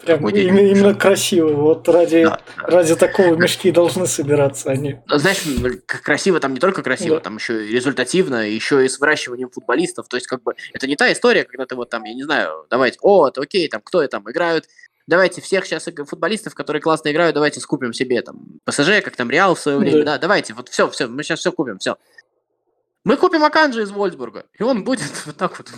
Прям 0.00 0.18
какой 0.22 0.42
именно, 0.44 0.58
именно 0.60 0.94
красиво. 0.94 1.52
Вот 1.52 1.86
ради, 1.88 2.24
Да, 2.24 2.40
ради 2.56 2.96
такого 2.96 3.34
мешки 3.34 3.70
должны 3.70 4.06
собираться 4.06 4.70
они. 4.70 4.96
Ну, 5.06 5.18
Знаешь, 5.18 5.42
красиво 5.86 6.40
там 6.40 6.54
не 6.54 6.60
только 6.60 6.82
красиво, 6.82 7.16
Да. 7.16 7.22
там 7.24 7.36
еще 7.36 7.66
и 7.66 7.72
результативно, 7.72 8.48
еще 8.48 8.84
и 8.84 8.88
с 8.88 8.98
выращиванием 8.98 9.50
футболистов. 9.50 10.08
То 10.08 10.16
есть, 10.16 10.26
как 10.26 10.42
бы, 10.42 10.54
это 10.72 10.86
не 10.86 10.96
та 10.96 11.12
история, 11.12 11.44
когда 11.44 11.66
ты 11.66 11.74
вот 11.76 11.90
там, 11.90 12.04
я 12.04 12.14
не 12.14 12.22
знаю, 12.22 12.66
давайте, 12.70 12.98
о, 13.02 13.28
это 13.28 13.42
окей, 13.42 13.68
там, 13.68 13.82
кто 13.82 14.06
там 14.06 14.28
играют, 14.30 14.66
давайте 15.06 15.42
всех 15.42 15.66
сейчас 15.66 15.86
футболистов, 16.08 16.54
которые 16.54 16.80
классно 16.80 17.10
играют, 17.12 17.34
давайте 17.34 17.60
скупим 17.60 17.92
себе 17.92 18.22
там 18.22 18.38
ПСЖ, 18.64 19.02
как 19.04 19.16
там 19.16 19.30
Реал 19.30 19.54
в 19.54 19.60
свое 19.60 19.76
время, 19.76 19.98
Да. 19.98 20.04
да, 20.12 20.18
давайте, 20.18 20.54
вот 20.54 20.68
все, 20.70 20.88
все, 20.88 21.08
мы 21.08 21.22
сейчас 21.22 21.40
все 21.40 21.52
купим, 21.52 21.78
все. 21.78 21.96
Мы 23.04 23.16
купим 23.16 23.44
Аканджи 23.44 23.82
из 23.82 23.90
Вольсбурга, 23.90 24.44
и 24.58 24.62
он 24.62 24.82
будет 24.84 25.10
вот 25.26 25.36
так 25.36 25.58
вот 25.58 25.70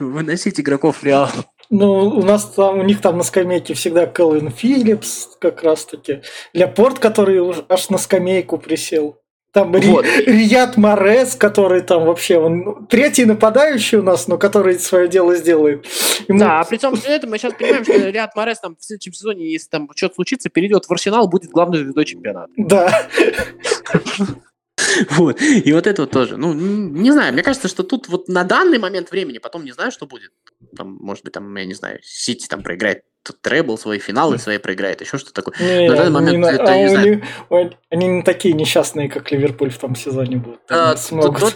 выносить 0.00 0.58
игроков 0.58 1.04
Реала. 1.04 1.30
Ну, 1.70 2.08
у 2.08 2.22
нас 2.22 2.44
там, 2.46 2.78
у 2.78 2.82
них 2.82 3.00
там 3.00 3.16
на 3.18 3.22
скамейке 3.24 3.74
всегда 3.74 4.06
Кэлвин 4.06 4.50
Филлипс, 4.50 5.36
как 5.40 5.62
раз 5.62 5.84
таки. 5.84 6.20
Лепорт, 6.52 6.98
который 6.98 7.38
уж 7.40 7.56
аж 7.68 7.90
на 7.90 7.98
скамейку 7.98 8.58
присел. 8.58 9.18
Там 9.52 9.74
Ри- 9.74 9.88
Вот. 9.88 10.04
Рияд 10.26 10.76
Морес, 10.76 11.34
который 11.34 11.80
там 11.80 12.04
вообще, 12.04 12.38
он 12.38 12.58
ну, 12.58 12.86
третий 12.90 13.24
нападающий 13.24 13.96
у 13.98 14.02
нас, 14.02 14.28
но 14.28 14.36
который 14.36 14.78
свое 14.78 15.08
дело 15.08 15.34
сделает. 15.34 15.86
Ему- 16.28 16.38
Да, 16.40 16.60
а 16.60 16.64
при 16.64 16.76
том 16.76 16.94
при 16.94 17.10
этом 17.16 17.30
мы 17.30 17.38
сейчас 17.38 17.54
понимаем, 17.54 17.82
что 17.84 18.10
Риад 18.10 18.36
Морес 18.36 18.60
там 18.60 18.76
в 18.78 18.84
следующем 18.84 19.14
сезоне, 19.14 19.50
если 19.50 19.68
там 19.70 19.88
что-то 19.96 20.16
случится, 20.16 20.50
перейдет 20.50 20.84
в 20.84 20.92
Арсенал, 20.92 21.26
будет 21.26 21.50
главной 21.50 21.78
звездой 21.78 22.04
чемпионата. 22.04 22.50
Да. 22.56 23.08
Вот. 25.10 25.40
И 25.40 25.72
вот 25.72 25.86
это 25.86 26.02
вот 26.02 26.10
тоже. 26.10 26.36
Ну, 26.36 26.52
не 26.52 27.12
знаю, 27.12 27.32
мне 27.32 27.42
кажется, 27.42 27.68
что 27.68 27.82
тут 27.82 28.08
вот 28.08 28.28
на 28.28 28.44
данный 28.44 28.78
момент 28.78 29.10
времени, 29.10 29.38
потом 29.38 29.64
не 29.64 29.72
знаю, 29.72 29.90
что 29.90 30.06
будет. 30.06 30.32
Там, 30.76 30.96
может 31.00 31.24
быть, 31.24 31.32
там, 31.32 31.54
я 31.56 31.64
не 31.64 31.74
знаю, 31.74 32.00
Сити 32.02 32.46
там 32.46 32.62
проиграет 32.62 33.04
требл 33.32 33.78
свой, 33.78 33.98
финалы 33.98 34.38
свои 34.38 34.58
проиграет, 34.58 35.00
еще 35.00 35.18
что-то 35.18 35.34
такое. 35.42 35.54
Не, 35.60 35.88
На 35.88 35.96
данный 35.96 36.10
момент, 36.10 36.38
не, 36.44 36.50
это, 36.50 36.64
а 36.64 36.76
не 36.76 36.88
знаю. 36.88 37.22
у- 37.50 37.70
они 37.90 38.06
не 38.08 38.22
такие 38.22 38.54
несчастные, 38.54 39.08
как 39.08 39.30
Ливерпуль 39.30 39.70
в 39.70 39.78
том 39.78 39.94
сезоне 39.96 40.36
будут. 40.36 40.60
Они 40.68 40.80
А, 40.80 40.96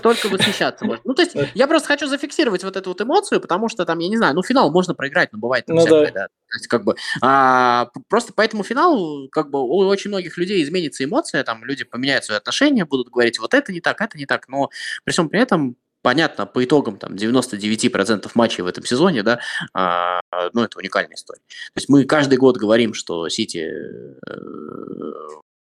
Только 0.02 0.26
восхищаться 0.28 0.84
можно. 0.84 1.02
Ну, 1.04 1.14
то 1.14 1.22
есть, 1.22 1.34
я 1.54 1.66
просто 1.66 1.88
хочу 1.88 2.06
зафиксировать 2.06 2.64
вот 2.64 2.76
эту 2.76 2.90
вот 2.90 3.00
эмоцию, 3.00 3.40
потому 3.40 3.68
что 3.68 3.84
там, 3.84 3.98
я 3.98 4.08
не 4.08 4.16
знаю, 4.16 4.34
ну, 4.34 4.42
финал 4.42 4.70
можно 4.70 4.94
проиграть, 4.94 5.32
но 5.32 5.38
бывает 5.38 5.66
там 5.66 5.76
Ну 5.76 5.82
всякое, 5.82 6.06
да. 6.12 6.20
да. 6.20 6.26
То 6.26 6.56
есть, 6.56 6.66
как 6.66 6.84
бы, 6.84 6.94
а, 7.22 7.88
просто 8.08 8.32
по 8.32 8.40
этому 8.42 8.62
финалу, 8.64 9.28
как 9.30 9.50
бы, 9.50 9.60
у 9.60 9.86
очень 9.86 10.10
многих 10.10 10.36
людей 10.36 10.62
изменится 10.62 11.04
эмоция, 11.04 11.44
там, 11.44 11.64
люди 11.64 11.84
поменяют 11.84 12.24
свои 12.24 12.36
отношения, 12.38 12.84
будут 12.84 13.08
говорить, 13.10 13.38
вот 13.38 13.54
это 13.54 13.72
не 13.72 13.80
так, 13.80 14.00
это 14.00 14.18
не 14.18 14.26
так, 14.26 14.48
но 14.48 14.70
при 15.04 15.12
всем 15.12 15.28
при 15.28 15.40
этом, 15.40 15.76
понятно, 16.02 16.46
по 16.46 16.64
итогам 16.64 16.98
там 16.98 17.14
99% 17.14 18.30
матчей 18.34 18.62
в 18.62 18.66
этом 18.66 18.84
сезоне, 18.84 19.22
да, 19.22 19.40
а, 19.74 20.20
ну, 20.52 20.62
это 20.62 20.78
уникальная 20.78 21.16
история. 21.16 21.40
То 21.40 21.76
есть 21.76 21.88
мы 21.88 22.04
каждый 22.04 22.38
год 22.38 22.56
говорим, 22.56 22.94
что 22.94 23.28
Сити 23.28 23.68
э, 23.68 24.40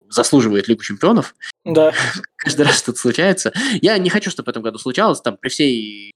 заслуживает 0.09 0.69
Лигу 0.69 0.83
чемпионов, 0.83 1.35
Да. 1.65 1.93
каждый 2.37 2.67
раз 2.67 2.79
что-то 2.79 2.99
случается. 2.99 3.53
Я 3.81 3.97
не 3.99 4.11
хочу, 4.11 4.31
чтобы 4.31 4.47
в 4.47 4.51
этом 4.51 4.63
году 4.63 4.79
случалось, 4.79 5.21
там, 5.21 5.37
при 5.37 5.49
всей 5.49 6.13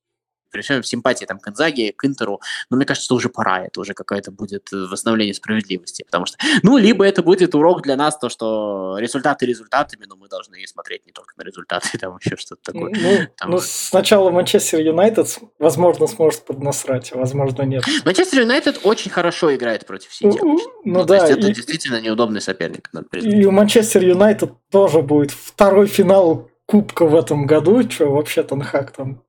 при 0.54 0.62
всем 0.62 0.84
симпатии 0.84 1.24
там, 1.24 1.40
к 1.40 1.48
Инзаге, 1.48 1.92
к 1.92 2.04
Интеру, 2.04 2.40
но 2.70 2.76
мне 2.76 2.86
кажется, 2.86 3.06
что 3.06 3.16
уже 3.16 3.28
пора, 3.28 3.64
это 3.64 3.80
уже 3.80 3.92
какое-то 3.92 4.30
будет 4.30 4.72
э, 4.72 4.86
восстановление 4.88 5.34
справедливости, 5.34 6.04
потому 6.04 6.26
что, 6.26 6.38
ну, 6.62 6.78
либо 6.78 7.04
это 7.04 7.24
будет 7.24 7.56
урок 7.56 7.82
для 7.82 7.96
нас, 7.96 8.16
то, 8.16 8.28
что 8.28 8.96
результаты 8.98 9.46
результатами, 9.46 10.04
но 10.08 10.14
мы 10.14 10.28
должны 10.28 10.64
смотреть 10.68 11.06
не 11.06 11.12
только 11.12 11.34
на 11.36 11.42
результаты, 11.42 11.98
там 11.98 12.18
еще 12.24 12.36
что-то 12.36 12.72
такое. 12.72 12.92
Ну, 12.94 13.26
Там 13.36 13.50
ну, 13.50 13.58
сначала 13.60 14.30
Манчестер 14.30 14.78
Юнайтед, 14.78 15.40
возможно, 15.58 16.06
сможет 16.06 16.44
поднасрать, 16.44 17.10
а 17.12 17.18
возможно, 17.18 17.62
нет. 17.62 17.82
Манчестер 18.04 18.42
Юнайтед 18.42 18.78
очень 18.84 19.10
хорошо 19.10 19.52
играет 19.56 19.86
против 19.86 20.14
Сити. 20.14 20.38
Ну, 20.40 20.52
обычно. 20.52 20.70
ну 20.84 21.00
то 21.00 21.04
да, 21.06 21.16
есть 21.16 21.30
это 21.30 21.48
и- 21.48 21.54
действительно 21.54 22.00
неудобный 22.00 22.40
соперник. 22.40 22.90
И 23.12 23.44
у 23.44 23.50
Манчестер 23.50 24.04
Юнайтед 24.04 24.52
тоже 24.70 25.02
будет 25.02 25.32
второй 25.32 25.88
финал 25.88 26.48
Кубка 26.66 27.06
в 27.06 27.16
этом 27.16 27.46
году. 27.46 27.82
Что 27.90 28.06
вообще 28.06 28.42
Танхак 28.42 28.92
там 28.92 29.24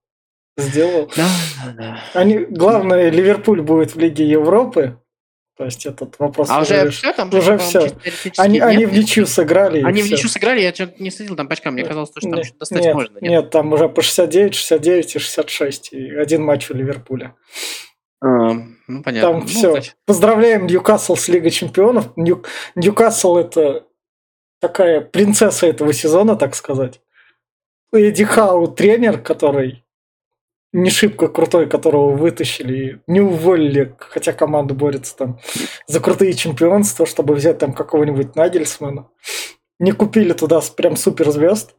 сделал? 0.57 1.11
Да, 1.15 1.27
да, 1.65 1.71
да. 1.77 1.99
Они, 2.13 2.39
главное, 2.39 3.09
Ливерпуль 3.09 3.61
будет 3.61 3.95
в 3.95 3.99
Лиге 3.99 4.25
Европы. 4.27 4.99
То 5.57 5.63
есть 5.63 5.85
этот 5.85 6.19
вопрос 6.19 6.49
А 6.49 6.61
уже 6.61 6.89
все 6.89 7.13
там? 7.13 7.29
уже 7.29 7.57
теоретически 7.57 8.33
Они, 8.41 8.59
они 8.59 8.79
нет? 8.79 8.89
в 8.89 8.93
ничью 8.93 9.25
сыграли. 9.25 9.81
Они 9.83 10.01
в 10.01 10.11
ничью 10.11 10.27
сыграли, 10.29 10.59
я 10.59 10.73
что-то 10.73 11.01
не 11.01 11.09
следил 11.09 11.37
там 11.37 11.47
по 11.47 11.53
очкам, 11.53 11.75
мне 11.75 11.85
казалось, 11.85 12.09
что 12.09 12.29
там 12.29 12.43
что-то 12.43 12.59
достать 12.59 12.81
нет, 12.83 12.93
можно. 12.93 13.17
нет, 13.21 13.49
там 13.51 13.71
уже 13.71 13.87
по 13.87 14.01
69, 14.01 14.53
69 14.53 15.15
и 15.15 15.19
66. 15.19 15.93
И 15.93 16.09
один 16.13 16.43
матч 16.43 16.69
у 16.69 16.73
Ливерпуля. 16.73 17.35
А, 18.21 18.27
ну, 18.87 19.01
понятно. 19.03 19.21
Там 19.31 19.39
Ну, 19.41 19.45
все. 19.45 19.71
значит, 19.71 19.95
Поздравляем 20.05 20.67
Ньюкасл 20.67 21.15
с 21.15 21.29
Лигой 21.29 21.51
Чемпионов. 21.51 22.09
Нью- 22.17 22.43
Ньюкасл 22.75 23.37
это 23.37 23.85
такая 24.59 24.99
принцесса 24.99 25.67
этого 25.67 25.93
сезона, 25.93 26.35
так 26.35 26.55
сказать. 26.55 26.99
Эдди 27.93 28.25
Хау 28.25 28.67
тренер, 28.67 29.21
который 29.21 29.84
не 30.73 30.89
шибко 30.89 31.27
крутой, 31.27 31.69
которого 31.69 32.11
вытащили, 32.15 33.01
не 33.07 33.21
уволили, 33.21 33.95
хотя 33.97 34.33
команда 34.33 34.73
борется 34.73 35.15
там 35.15 35.39
за 35.87 35.99
крутые 35.99 36.33
чемпионства, 36.33 37.05
чтобы 37.05 37.35
взять 37.35 37.59
там 37.59 37.73
какого-нибудь 37.73 38.35
Нагельсмана. 38.35 39.07
Не 39.79 39.91
купили 39.91 40.33
туда 40.33 40.61
прям 40.75 40.95
суперзвезд. 40.95 41.75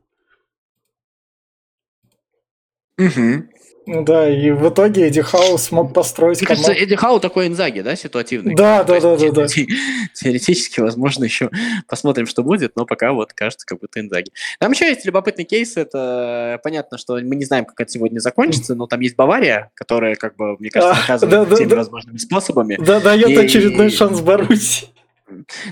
мгм. 2.99 3.49
Ну 3.87 4.03
Да, 4.03 4.29
и 4.29 4.51
в 4.51 4.69
итоге 4.69 5.07
Эдди 5.07 5.23
Хау 5.23 5.59
смог 5.59 5.95
построить 5.95 6.41
Мне 6.41 6.49
кажется. 6.49 6.73
Эдди 6.73 6.97
Хау 6.97 7.21
такой 7.21 7.47
Инзаги, 7.47 7.81
да, 7.81 7.95
ситуативный? 7.95 8.55
Да, 8.55 8.83
да, 8.83 9.01
да, 9.01 9.17
да, 9.17 9.31
да. 9.31 9.47
те- 9.47 9.69
Теоретически, 10.13 10.81
возможно, 10.81 11.25
еще 11.25 11.51
посмотрим, 11.87 12.27
что 12.27 12.43
будет, 12.43 12.75
но 12.75 12.85
пока 12.85 13.13
вот 13.13 13.33
кажется, 13.33 13.65
как 13.67 13.79
будто 13.81 14.01
Инзаги. 14.01 14.31
Там 14.59 14.73
еще 14.73 14.87
есть 14.89 15.05
любопытный 15.07 15.45
кейс, 15.45 15.77
это 15.77 16.59
понятно, 16.65 16.99
что 16.99 17.15
мы 17.15 17.37
не 17.37 17.45
знаем, 17.45 17.65
как 17.65 17.81
это 17.81 17.91
сегодня 17.93 18.19
закончится, 18.19 18.75
но 18.75 18.87
там 18.87 19.01
есть 19.01 19.15
Бавария, 19.17 19.71
которая, 19.75 20.17
как 20.17 20.37
бы, 20.37 20.57
мне 20.59 20.71
кажется, 20.71 20.95
А, 20.97 21.01
наказывает 21.01 21.31
да, 21.31 21.45
да, 21.45 21.55
всеми 21.57 21.75
возможными 21.75 22.17
способами. 22.19 22.77
Да, 22.81 22.99
дает 23.01 23.39
очередной 23.39 23.91
шанс 23.91 24.21
Баруси. 24.21 24.87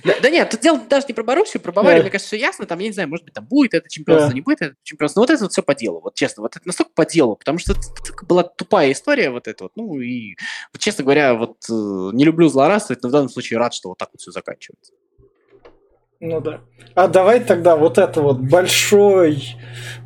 Да, 0.05 0.15
да 0.21 0.31
нет, 0.31 0.51
тут 0.51 0.61
дело 0.61 0.81
даже 0.89 1.07
не 1.09 1.15
про 1.15 1.23
Боруссию, 1.23 1.63
про 1.63 1.71
Баварию, 1.71 2.01
Да. 2.01 2.03
мне 2.05 2.11
кажется, 2.11 2.29
все 2.29 2.45
ясно. 2.45 2.67
Там, 2.67 2.79
я 2.81 2.87
не 2.89 2.93
знаю, 2.93 3.09
может 3.09 3.25
быть, 3.25 3.35
там 3.35 3.45
будет 3.45 3.75
это 3.75 3.89
чемпионство, 3.89 4.31
Да. 4.31 4.35
не 4.35 4.41
будет 4.41 4.63
это 4.63 4.75
чемпионство. 4.83 5.21
Но 5.21 5.23
вот 5.23 5.31
это 5.31 5.43
вот 5.45 5.53
все 5.53 5.63
по 5.63 5.75
делу, 5.75 6.01
вот 6.01 6.15
честно. 6.15 6.43
Вот 6.43 6.57
это 6.57 6.67
настолько 6.67 6.91
по 6.95 7.07
делу, 7.07 7.37
потому 7.37 7.59
что 7.59 7.73
это 7.73 7.81
была 8.27 8.43
тупая 8.43 8.91
история 8.93 9.31
вот 9.31 9.47
эта 9.47 9.65
вот. 9.65 9.73
Ну 9.77 10.01
и, 10.01 10.37
вот, 10.73 10.81
честно 10.81 11.05
говоря, 11.05 11.35
вот 11.35 11.57
э, 11.71 11.73
не 11.73 12.25
люблю 12.25 12.49
злорадствовать, 12.49 13.03
но 13.03 13.09
в 13.09 13.13
данном 13.13 13.29
случае 13.29 13.59
рад, 13.59 13.75
что 13.75 13.91
вот 13.91 13.99
так 13.99 14.09
вот 14.13 14.21
все 14.21 14.33
заканчивается. 14.33 14.93
Ну 16.21 16.41
да. 16.41 16.61
А 16.95 17.07
давай 17.09 17.41
тогда 17.45 17.77
вот 17.77 17.99
это 17.99 18.23
вот 18.23 18.39
большой 18.39 19.57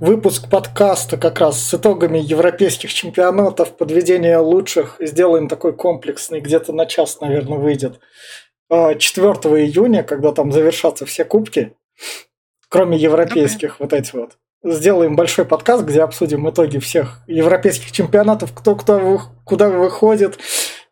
выпуск 0.01 0.51
подкаста 0.51 1.17
как 1.17 1.39
раз 1.39 1.63
с 1.63 1.75
итогами 1.75 2.19
европейских 2.19 2.93
чемпионатов, 2.93 3.77
подведения 3.77 4.39
лучших, 4.39 4.97
сделаем 4.99 5.49
такой 5.49 5.75
комплексный, 5.75 6.41
где-то 6.41 6.73
на 6.73 6.87
час, 6.87 7.21
наверное, 7.21 7.59
выйдет. 7.59 8.01
А, 8.71 8.95
4 8.95 9.27
июня, 9.65 10.03
когда 10.03 10.33
там 10.33 10.53
завершатся 10.53 11.07
все 11.07 11.25
кубки, 11.25 11.75
кроме 12.69 12.97
европейских 12.99 13.81
вот 13.81 13.93
эти 13.93 14.15
вот. 14.15 14.39
Сделаем 14.65 15.15
большой 15.15 15.45
подкаст, 15.45 15.85
где 15.85 16.03
обсудим 16.03 16.49
итоги 16.51 16.79
всех 16.79 17.23
европейских 17.29 17.93
чемпионатов, 17.93 18.53
кто, 18.53 18.75
кто 18.75 19.23
куда 19.45 19.69
выходит, 19.69 20.39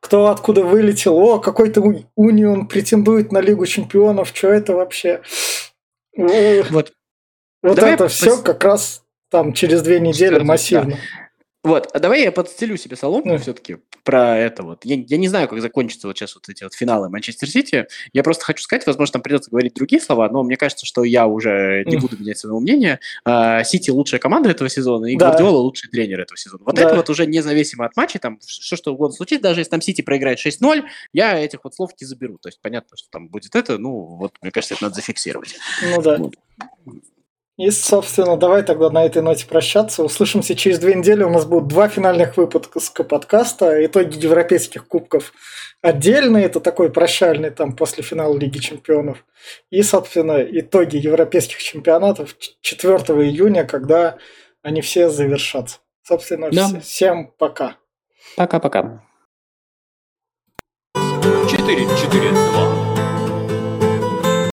кто 0.00 0.28
откуда 0.28 0.62
вылетел. 0.62 1.16
О, 1.18 1.40
какой-то 1.40 1.82
Унион 2.14 2.68
претендует 2.68 3.32
на 3.32 3.40
Лигу 3.40 3.66
чемпионов, 3.66 4.30
что 4.32 4.48
это 4.48 4.74
вообще? 4.74 5.20
Э, 6.16 6.62
Вот. 6.70 6.92
Вот 7.62 7.76
Давай 7.76 7.94
это 7.94 8.04
пос- 8.04 8.08
все 8.08 8.40
как 8.40 8.62
раз 8.62 9.02
там 9.30 9.52
через 9.52 9.82
две 9.82 9.98
недели 9.98 10.34
Четвёртый, 10.34 10.46
массивно. 10.46 10.96
Вот, 11.66 11.88
а 11.92 11.98
давай 11.98 12.22
я 12.22 12.31
подстелю 12.31 12.76
себе 12.76 12.94
соломку 12.96 13.29
Ну. 13.31 13.38
все-таки 13.38 13.79
про 14.05 14.38
это 14.38 14.62
вот. 14.62 14.85
Я, 14.85 14.94
я 14.94 15.16
не 15.16 15.26
знаю, 15.26 15.48
как 15.48 15.61
закончатся 15.61 16.07
вот 16.07 16.16
сейчас 16.16 16.37
вот 16.37 16.48
эти 16.48 16.62
вот 16.62 16.74
финалы 16.74 17.09
Манчестер 17.09 17.48
Сити. 17.50 17.88
Я 18.12 18.22
просто 18.22 18.44
хочу 18.44 18.62
сказать, 18.62 18.87
возможно, 18.87 19.14
там 19.14 19.22
придется 19.22 19.50
говорить 19.50 19.74
другие 19.74 20.00
слова, 20.00 20.29
но 20.31 20.44
мне 20.44 20.57
кажется, 20.57 20.87
что 20.87 21.02
я 21.02 21.26
уже 21.26 21.83
не 21.87 21.96
Мгм. 21.96 22.02
буду 22.02 22.18
менять 22.18 22.38
своего 22.38 22.61
мнения. 22.61 23.00
А, 23.24 23.64
Сити 23.64 23.90
лучшая 23.90 24.20
команда 24.20 24.50
этого 24.50 24.70
сезона, 24.70 25.07
и 25.07 25.16
Да. 25.16 25.26
Гвардиола 25.31 25.59
лучший 25.59 25.90
тренер 25.90 26.20
этого 26.20 26.37
сезона. 26.38 26.62
Вот 26.64 26.76
Да. 26.76 26.83
это 26.83 26.94
вот 26.94 27.11
уже 27.11 27.26
независимо 27.26 27.85
от 27.85 27.96
матча, 27.96 28.20
там 28.20 28.38
что 28.46 28.76
что 28.76 28.92
угодно 28.94 29.16
случится, 29.16 29.42
даже 29.42 29.61
если 29.61 29.70
там 29.70 29.81
Сити 29.81 30.02
проиграет 30.02 30.38
6-0, 30.38 30.85
я 31.12 31.37
этих 31.38 31.64
вот 31.64 31.74
слов 31.74 31.90
не 32.00 32.07
заберу. 32.07 32.38
То 32.38 32.48
есть 32.48 32.61
понятно, 32.62 32.96
что 32.96 33.09
там 33.11 33.26
будет 33.29 33.57
это, 33.57 33.76
ну 33.79 33.90
вот 34.16 34.35
мне 34.40 34.52
кажется, 34.52 34.74
это 34.74 34.85
надо 34.85 34.94
зафиксировать. 34.94 35.57
Ну 35.83 36.00
да. 36.00 36.16
Вот. 36.18 36.35
И, 37.57 37.71
собственно, 37.71 38.37
давай 38.37 38.62
тогда 38.62 38.90
на 38.90 39.05
этой 39.07 39.23
ноте 39.23 39.47
прощаться. 39.47 40.05
Услышимся 40.05 40.55
через 40.55 40.79
две 40.79 40.95
недели. 40.95 41.23
У 41.23 41.31
нас 41.31 41.47
будут 41.47 41.69
два 41.69 41.88
финальных 41.88 42.37
выпуска 42.37 43.03
подкаста. 43.03 43.83
Итоги 43.87 44.19
европейских 44.23 44.87
кубков 44.87 45.33
отдельные. 45.81 46.45
Это 46.45 46.61
такой 46.61 46.92
прощальный 46.92 47.49
там 47.51 47.75
после 47.75 48.03
финала 48.03 48.37
Лиги 48.37 48.59
Чемпионов. 48.59 49.25
И, 49.71 49.83
собственно, 49.83 50.42
итоги 50.42 50.99
европейских 50.99 51.62
чемпионатов 51.62 52.37
4 52.61 52.95
июня, 53.25 53.64
когда 53.64 54.19
они 54.62 54.83
все 54.83 55.09
завершатся. 55.09 55.79
Собственно, 56.03 56.51
Да. 56.51 56.69
вс- 56.69 56.81
всем 56.81 57.33
пока. 57.38 57.77
Пока-пока. 58.37 59.03
4-4-2. 60.95 62.95